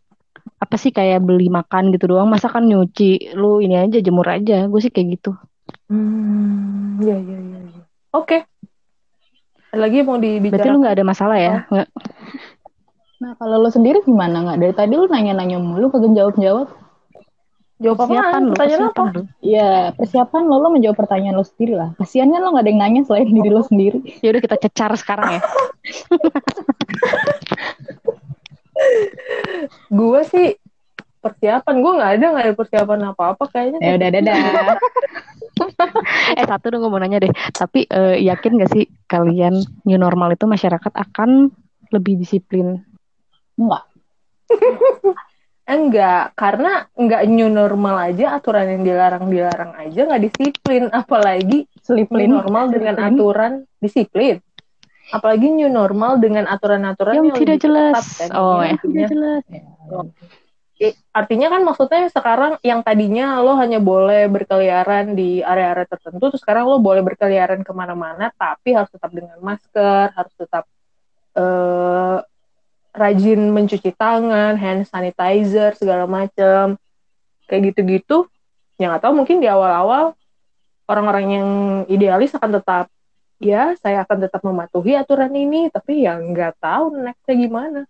apa 0.62 0.76
sih 0.78 0.94
kayak 0.94 1.22
beli 1.26 1.50
makan 1.50 1.94
gitu 1.94 2.12
doang. 2.12 2.30
Masa 2.30 2.50
kan 2.50 2.66
nyuci? 2.66 3.34
Lu 3.38 3.62
ini 3.62 3.78
aja 3.78 3.98
jemur 4.02 4.28
aja. 4.28 4.66
Gue 4.70 4.80
sih 4.84 4.92
kayak 4.94 5.20
gitu 5.20 5.34
Hmm, 5.92 7.04
ya 7.04 7.20
ya 7.20 7.36
ya. 7.36 7.60
ya. 7.68 7.84
Oke. 8.16 8.48
Ada 9.72 9.80
lagi 9.88 10.04
mau 10.04 10.16
berarti 10.16 10.40
dibicarakan? 10.40 10.72
lu 10.72 10.80
nggak 10.84 10.96
ada 10.96 11.04
masalah 11.04 11.38
ya 11.40 11.56
nggak 11.68 11.88
Nah, 13.22 13.38
kalau 13.38 13.62
lo 13.62 13.70
sendiri 13.70 14.02
gimana 14.02 14.42
nggak? 14.42 14.58
Dari 14.58 14.74
tadi 14.74 14.94
lu 14.98 15.06
nanya-nanya 15.06 15.62
mulu 15.62 15.94
kagak 15.94 16.10
jawab-jawab. 16.18 16.74
Jawab 17.78 17.98
apaan? 18.02 18.10
persiapan 18.10 18.42
lu 18.42 18.54
Pertanyaan 18.58 18.82
apa? 18.82 18.90
persiapan 18.90 19.14
lu 19.14 19.22
Iya, 19.46 19.70
persiapan 19.94 20.42
lo 20.50 20.56
lo 20.58 20.68
menjawab 20.74 20.98
pertanyaan 20.98 21.36
lo 21.38 21.46
sendiri 21.46 21.74
lah. 21.78 21.94
Kasian 22.02 22.34
kan 22.34 22.42
lo 22.42 22.50
nggak 22.50 22.66
ada 22.66 22.72
yang 22.74 22.82
nanya 22.82 23.02
selain 23.06 23.30
diri 23.30 23.50
lo 23.54 23.62
sendiri. 23.62 24.00
ya 24.26 24.34
udah 24.34 24.42
kita 24.42 24.58
cecar 24.58 24.92
sekarang 24.98 25.38
ya 25.38 25.42
Gue 29.94 30.22
sih 30.26 30.58
persiapan. 31.22 31.76
Gue 31.78 31.92
nggak 32.02 32.12
ada 32.18 32.26
nggak 32.34 32.46
ada 32.50 32.56
persiapan 32.58 33.00
apa-apa 33.14 33.44
kayaknya. 33.54 33.80
Ya 33.86 33.94
udah 34.02 34.10
dadah. 34.18 34.38
eh 36.40 36.46
satu 36.48 36.66
dong 36.74 36.88
mau 36.88 37.00
nanya 37.00 37.22
deh 37.22 37.32
tapi 37.52 37.86
eh, 37.86 38.22
yakin 38.24 38.58
gak 38.60 38.72
sih 38.72 38.86
kalian 39.06 39.60
new 39.86 40.00
normal 40.00 40.34
itu 40.34 40.48
masyarakat 40.48 40.92
akan 40.92 41.52
lebih 41.92 42.18
disiplin 42.20 42.80
Enggak. 43.60 43.84
Enggak, 45.72 46.36
karena 46.36 46.84
enggak 47.00 47.24
new 47.32 47.48
normal 47.48 48.12
aja 48.12 48.36
aturan 48.36 48.68
yang 48.68 48.84
dilarang-dilarang 48.84 49.72
aja 49.80 50.04
nggak 50.04 50.24
disiplin, 50.28 50.92
apalagi 50.92 51.64
new 51.64 51.80
Seliplin. 51.80 52.28
normal 52.28 52.74
dengan 52.76 52.96
Disiplin. 53.00 53.16
aturan 53.16 53.52
disiplin. 53.80 54.36
Apalagi 55.16 55.48
new 55.48 55.72
normal 55.72 56.20
dengan 56.20 56.48
aturan-aturan 56.52 57.24
yang 57.24 57.36
tidak 57.40 57.64
lebih 57.64 57.64
jelas 57.72 58.04
kan. 58.20 58.30
oh 58.36 58.60
Ini 58.60 58.68
ya 58.68 58.76
tidak 58.84 59.06
jelas 59.08 59.44
Eh, 59.48 59.64
artinya 61.13 61.48
kan 61.54 61.62
maksudnya 61.62 62.10
sekarang 62.10 62.58
yang 62.65 62.82
tadinya 62.82 63.38
lo 63.38 63.54
hanya 63.54 63.78
boleh 63.78 64.26
berkeliaran 64.26 65.13
di 65.13 65.46
area-area 65.46 65.86
tertentu, 65.86 66.34
terus 66.34 66.41
sekarang 66.41 66.65
lo 66.65 66.82
boleh 66.82 67.06
berkeliaran 67.06 67.62
ke 67.62 67.70
mana-mana, 67.70 68.34
tapi 68.34 68.74
harus 68.74 68.89
tetap 68.89 69.13
dengan 69.13 69.38
masker, 69.46 70.10
harus 70.17 70.34
tetap 70.34 70.65
eh, 71.38 72.17
rajin 72.98 73.41
mencuci 73.54 73.94
tangan, 73.94 74.58
hand 74.58 74.89
sanitizer 74.89 75.78
segala 75.78 76.10
macam, 76.10 76.82
kayak 77.46 77.62
gitu-gitu. 77.72 78.26
Ya 78.82 78.89
nggak 78.89 79.06
tahu 79.06 79.13
mungkin 79.13 79.38
di 79.38 79.46
awal-awal 79.46 80.17
orang-orang 80.89 81.26
yang 81.30 81.50
idealis 81.94 82.34
akan 82.34 82.58
tetap 82.58 82.89
ya 83.38 83.78
saya 83.78 84.02
akan 84.02 84.17
tetap 84.26 84.41
mematuhi 84.41 84.98
aturan 84.98 85.30
ini, 85.38 85.70
tapi 85.70 86.10
ya 86.10 86.17
nggak 86.17 86.58
tahu 86.58 86.98
nextnya 87.06 87.36
gimana 87.38 87.82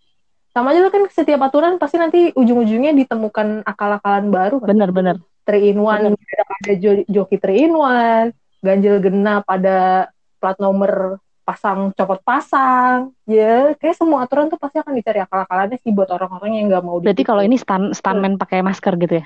sama 0.52 0.76
aja 0.76 0.92
kan 0.92 1.04
setiap 1.08 1.40
aturan 1.48 1.80
pasti 1.80 1.96
nanti 1.96 2.20
ujung-ujungnya 2.36 2.92
ditemukan 2.92 3.64
akal-akalan 3.64 4.28
baru 4.28 4.60
kan. 4.60 4.76
bener-bener 4.76 5.16
3 5.48 5.58
in 5.72 5.80
1 5.80 6.12
ada 6.12 6.74
jo- 6.76 7.08
joki 7.08 7.36
3 7.40 7.56
in 7.56 7.74
1 7.74 8.36
ganjil 8.62 8.96
genap 9.02 9.44
ada 9.48 10.12
plat 10.38 10.58
nomor 10.60 11.18
pasang 11.42 11.90
copot 11.98 12.22
pasang. 12.22 13.12
Ya 13.26 13.74
kayak 13.76 13.98
semua 13.98 14.24
aturan 14.24 14.48
tuh 14.48 14.62
pasti 14.62 14.78
akan 14.78 14.94
dicari 14.94 15.20
akal-akalannya 15.24 15.78
sih 15.82 15.92
buat 15.92 16.08
orang-orang 16.14 16.62
yang 16.62 16.66
nggak 16.70 16.84
mau 16.86 17.02
berarti 17.02 17.24
kalau 17.26 17.42
ini 17.42 17.58
stand 17.58 17.98
stuntman 17.98 18.38
pakai 18.38 18.62
masker 18.62 18.94
gitu 19.02 19.24
ya? 19.24 19.26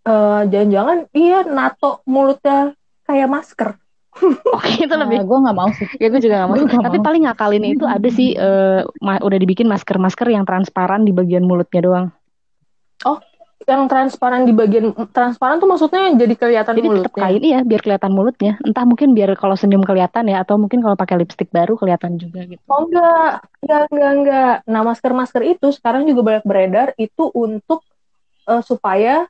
Eh, 0.00 0.40
jangan-jangan 0.48 0.98
iya 1.12 1.44
nato 1.44 2.00
mulutnya 2.08 2.72
kayak 3.04 3.28
masker 3.28 3.76
oke 4.56 4.70
itu 4.82 4.94
lebih 4.94 5.22
gue 5.22 5.38
nggak 5.38 5.56
mau 5.56 5.70
sih. 5.70 5.86
ya 6.02 6.10
gue 6.10 6.20
juga 6.20 6.44
gak 6.44 6.48
mau 6.50 6.56
nggak 6.58 6.82
tapi 6.82 6.98
mau. 6.98 7.06
paling 7.06 7.22
ngakalin 7.30 7.64
itu 7.70 7.84
ada 7.86 8.08
sih 8.10 8.34
ma- 9.00 9.22
udah 9.22 9.38
dibikin 9.38 9.70
masker-masker 9.70 10.28
yang 10.34 10.42
transparan 10.42 11.06
di 11.06 11.14
bagian 11.14 11.46
mulutnya 11.46 11.80
doang 11.80 12.06
yang 13.68 13.86
transparan 13.86 14.48
di 14.48 14.56
bagian 14.56 14.90
transparan 15.12 15.60
tuh 15.60 15.68
maksudnya 15.68 16.10
jadi 16.16 16.34
kelihatan 16.34 16.74
jadi 16.74 16.88
tetap 16.88 17.12
mulutnya 17.12 17.22
kain 17.22 17.42
iya 17.44 17.58
biar 17.60 17.80
kelihatan 17.84 18.12
mulutnya 18.16 18.52
entah 18.64 18.84
mungkin 18.88 19.12
biar 19.12 19.36
kalau 19.36 19.54
senyum 19.54 19.84
kelihatan 19.84 20.26
ya 20.26 20.40
atau 20.40 20.56
mungkin 20.56 20.80
kalau 20.80 20.96
pakai 20.96 21.20
lipstick 21.20 21.52
baru 21.52 21.76
kelihatan 21.76 22.16
juga 22.16 22.48
gitu 22.48 22.62
Oh 22.66 22.88
enggak, 22.88 23.44
enggak, 23.62 23.84
enggak, 23.92 24.12
enggak. 24.16 24.54
Nah 24.64 24.80
masker-masker 24.86 25.42
itu 25.44 25.66
sekarang 25.76 26.08
juga 26.08 26.20
banyak 26.22 26.44
beredar 26.46 26.88
itu 26.96 27.28
untuk 27.30 27.84
eh, 28.48 28.62
supaya 28.64 29.28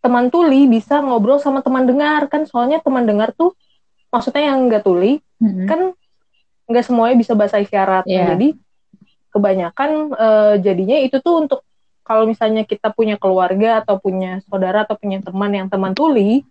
teman 0.00 0.32
tuli 0.32 0.64
bisa 0.64 0.98
ngobrol 1.00 1.36
sama 1.36 1.60
teman 1.60 1.84
dengar 1.84 2.24
kan 2.26 2.48
soalnya 2.48 2.80
teman 2.80 3.04
dengar 3.04 3.36
tuh 3.36 3.52
maksudnya 4.08 4.48
yang 4.52 4.64
enggak 4.66 4.82
tuli 4.82 5.20
Mm-mm. 5.38 5.68
kan 5.68 5.92
enggak 6.66 6.84
semuanya 6.88 7.16
bisa 7.16 7.32
bahasa 7.36 7.60
isyarat 7.60 8.04
Nah, 8.04 8.12
Iya. 8.12 8.24
jadi 8.34 8.48
kebanyakan 9.30 9.90
eh, 10.16 10.54
jadinya 10.64 10.96
itu 10.98 11.20
tuh 11.20 11.46
untuk 11.46 11.60
kalau 12.02 12.26
misalnya 12.26 12.66
kita 12.66 12.90
punya 12.90 13.14
keluarga 13.14 13.84
atau 13.84 14.00
punya 14.02 14.42
saudara 14.48 14.82
atau 14.82 14.98
punya 14.98 15.22
teman 15.22 15.52
yang 15.54 15.68
teman 15.70 15.94
tuli 15.94 16.42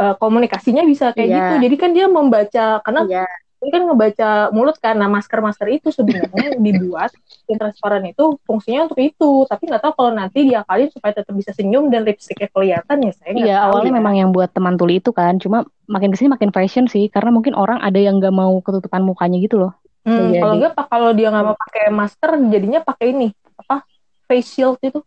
eh, 0.00 0.14
komunikasinya 0.16 0.86
bisa 0.86 1.12
kayak 1.12 1.28
Iya. 1.28 1.36
gitu 1.36 1.54
jadi 1.68 1.76
kan 1.76 1.90
dia 1.92 2.06
membaca 2.08 2.66
karena 2.80 3.02
Iya. 3.04 3.26
Ini 3.60 3.68
kan 3.68 3.82
ngebaca 3.84 4.30
mulut 4.56 4.76
nah 4.80 5.08
masker-masker 5.12 5.68
itu 5.68 5.92
sebenarnya 5.92 6.56
dibuat 6.56 7.12
yang 7.44 7.60
transparan 7.60 8.08
itu 8.08 8.40
fungsinya 8.48 8.88
untuk 8.88 8.98
itu. 8.98 9.30
Tapi 9.44 9.62
nggak 9.68 9.82
tahu 9.84 9.92
kalau 10.00 10.10
nanti 10.16 10.48
diakalin 10.48 10.88
supaya 10.88 11.12
tetap 11.12 11.36
bisa 11.36 11.52
senyum 11.52 11.92
dan 11.92 12.08
lipstiknya 12.08 12.48
kelihatan 12.48 12.96
ya 13.04 13.12
saya 13.12 13.30
Iya 13.36 13.56
awalnya 13.68 13.92
ya. 13.92 13.96
memang 14.00 14.14
yang 14.16 14.30
buat 14.32 14.48
teman 14.56 14.80
tuli 14.80 15.04
itu 15.04 15.12
kan. 15.12 15.36
Cuma 15.36 15.68
makin 15.84 16.08
ke 16.08 16.16
sini 16.16 16.32
makin 16.32 16.50
fashion 16.56 16.88
sih. 16.88 17.12
Karena 17.12 17.28
mungkin 17.28 17.52
orang 17.52 17.84
ada 17.84 18.00
yang 18.00 18.16
nggak 18.16 18.32
mau 18.32 18.56
ketutupan 18.64 19.04
mukanya 19.04 19.36
gitu 19.36 19.60
loh. 19.60 19.72
Hmm, 20.08 20.32
kalau 20.32 20.54
nggak 20.56 20.72
kalau 20.88 21.10
dia 21.12 21.28
nggak 21.28 21.44
mau 21.44 21.56
pakai 21.60 21.92
masker 21.92 22.30
jadinya 22.48 22.80
pakai 22.80 23.12
ini 23.12 23.28
apa 23.60 23.84
face 24.24 24.56
shield 24.56 24.80
itu. 24.80 25.04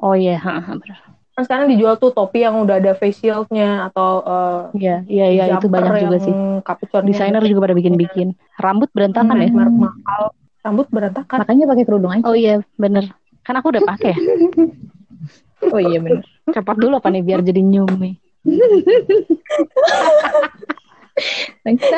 Oh 0.00 0.16
iya, 0.16 0.40
benar. 0.40 1.19
Kan 1.40 1.48
sekarang 1.48 1.72
dijual 1.72 1.96
tuh 1.96 2.12
topi 2.12 2.44
yang 2.44 2.60
udah 2.60 2.76
ada 2.76 2.92
face 2.92 3.24
shield-nya 3.24 3.88
atau 3.88 4.20
eh, 4.20 4.60
Iya, 4.76 4.96
iya, 5.08 5.24
iya 5.32 5.44
itu 5.56 5.72
banyak 5.72 6.04
juga 6.04 6.20
sih. 6.20 6.34
capuchon 6.60 7.08
Desainer 7.08 7.40
juga 7.48 7.64
pada 7.64 7.72
bikin-bikin. 7.72 8.36
Rambut 8.60 8.92
berantakan 8.92 9.40
ya. 9.40 9.48
merek 9.48 9.72
mahal. 9.72 10.36
Rambut 10.60 10.84
berantakan. 10.92 11.40
Makanya 11.40 11.64
pakai 11.64 11.84
kerudung 11.88 12.12
aja. 12.12 12.28
Oh 12.28 12.36
iya, 12.36 12.60
bener. 12.76 13.08
Kan 13.40 13.56
aku 13.56 13.72
udah 13.72 13.80
pakai. 13.88 14.12
ya. 14.12 14.20
Oh 15.72 15.80
iya 15.80 15.96
benar. 15.96 16.28
Copot 16.44 16.76
dulu 16.76 17.00
apa 17.00 17.08
nih 17.08 17.24
biar 17.24 17.40
jadi 17.40 17.64
nyum 17.64 17.88
nih. 17.96 18.20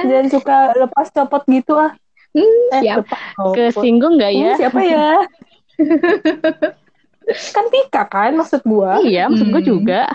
Jangan 0.06 0.26
suka 0.30 0.70
lepas 0.78 1.10
copot 1.10 1.42
gitu 1.50 1.74
ah. 1.74 1.90
Hmm, 2.30 2.78
Eh, 2.78 2.80
siap. 2.86 3.02
lepas 3.02 3.18
copot. 3.34 3.54
Kesinggung 3.58 4.22
nggak 4.22 4.32
ya? 4.34 4.54
Hmm, 4.54 4.58
siapa 4.62 4.80
ya? 4.86 5.06
kan 7.24 7.64
Tika 7.68 8.02
kan 8.04 8.32
maksud 8.32 8.62
gua. 8.62 8.98
Iya, 9.00 9.26
maksud 9.26 9.48
gue 9.48 9.60
Hmm. 9.60 9.70
juga. 9.72 10.02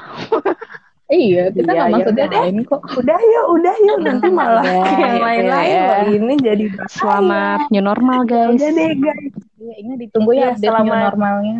Iya, 1.08 1.56
kita 1.56 1.64
Iya, 1.64 1.72
nggak 1.72 1.88
iya, 1.88 1.96
maksudnya 1.96 2.26
lain 2.30 2.58
kok. 2.62 2.82
Udah 2.94 3.16
yuk, 3.16 3.46
udah 3.56 3.76
yuk 3.80 3.98
nanti 4.04 4.28
malah 4.28 4.60
Ya, 4.60 4.84
yang 5.00 5.16
lain-lain 5.18 5.72
ya. 5.72 5.88
loh 5.88 6.00
ini 6.12 6.34
jadi. 6.36 6.66
Selamat 6.92 7.60
new 7.72 7.80
normal 7.80 8.28
guys. 8.28 8.60
Udah 8.60 8.70
deh 8.70 8.92
guys. 8.94 9.32
Iya, 9.56 9.74
ingat 9.80 9.98
ditunggu 10.04 10.32
Iya, 10.32 10.42
ya 10.42 10.48
update 10.52 10.68
new 10.68 10.72
selamat. 10.84 11.04
normalnya. 11.08 11.58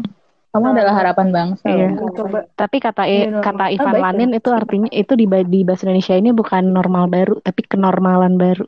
Kamu 0.52 0.66
adalah 0.68 0.94
harapan 0.94 1.28
bangsa. 1.30 1.64
Iya. 1.66 1.88
Coba 1.96 2.40
Tapi 2.52 2.78
kata 2.78 3.02
New 3.02 3.08
I- 3.08 3.24
normal. 3.30 3.44
kata 3.46 3.64
Ah, 3.64 3.70
Ivan 3.72 3.94
baik 3.94 4.04
Lanin 4.04 4.32
itu 4.34 4.50
artinya 4.52 4.90
itu 4.92 5.14
di, 5.16 5.26
di 5.26 5.60
bahasa 5.64 5.82
Indonesia 5.86 6.16
ini 6.18 6.30
bukan 6.34 6.64
normal 6.68 7.04
baru, 7.08 7.36
tapi 7.40 7.62
kenormalan 7.64 8.36
baru. 8.36 8.68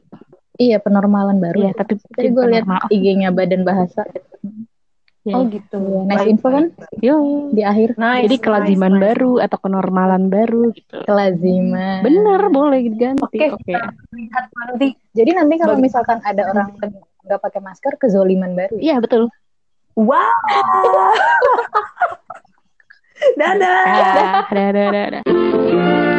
Iya, 0.55 0.79
penormalan 0.79 1.43
baru. 1.43 1.59
Iya, 1.59 1.71
tapi 1.73 1.99
Tadi 1.99 2.29
gue 2.29 2.45
lihat. 2.47 2.87
IG-nya 2.87 3.31
Badan 3.31 3.67
Bahasa. 3.67 4.07
Iya. 5.29 5.35
Oh 5.37 5.45
gitu. 5.45 5.77
Iya, 5.79 6.01
nice 6.03 6.17
Baik, 6.17 6.31
info 6.33 6.47
kan. 6.49 6.65
Yo. 6.99 7.15
di 7.53 7.61
akhir. 7.61 7.89
Nice, 7.95 8.25
Jadi 8.25 8.37
kelaziman 8.41 8.89
nice, 8.89 8.97
nice. 8.97 9.05
baru 9.05 9.31
atau 9.39 9.57
kenormalan 9.61 10.23
baru 10.27 10.63
gitu. 10.73 10.97
Kelaziman. 11.05 12.01
Bener, 12.01 12.41
boleh 12.49 12.79
diganti. 12.81 13.21
Oke, 13.21 13.45
Oke. 13.53 13.69
kita 13.69 13.93
lihat 14.09 14.45
nanti. 14.49 14.87
Jadi 15.13 15.31
nanti 15.37 15.53
kalau 15.55 15.77
Bagi- 15.77 15.85
misalkan 15.85 16.17
ada 16.25 16.41
orang 16.49 16.67
nggak 17.21 17.39
pakai 17.39 17.61
masker, 17.61 17.93
kezoliman 17.95 18.57
baru. 18.57 18.73
ya? 18.81 18.83
Iya, 18.91 18.95
betul. 18.99 19.29
Wow. 19.93 20.17
Dadah. 23.37 23.85
Dadah, 23.85 24.49
dadah, 24.49 24.69
dadah, 24.73 25.05
dadah. 25.21 26.18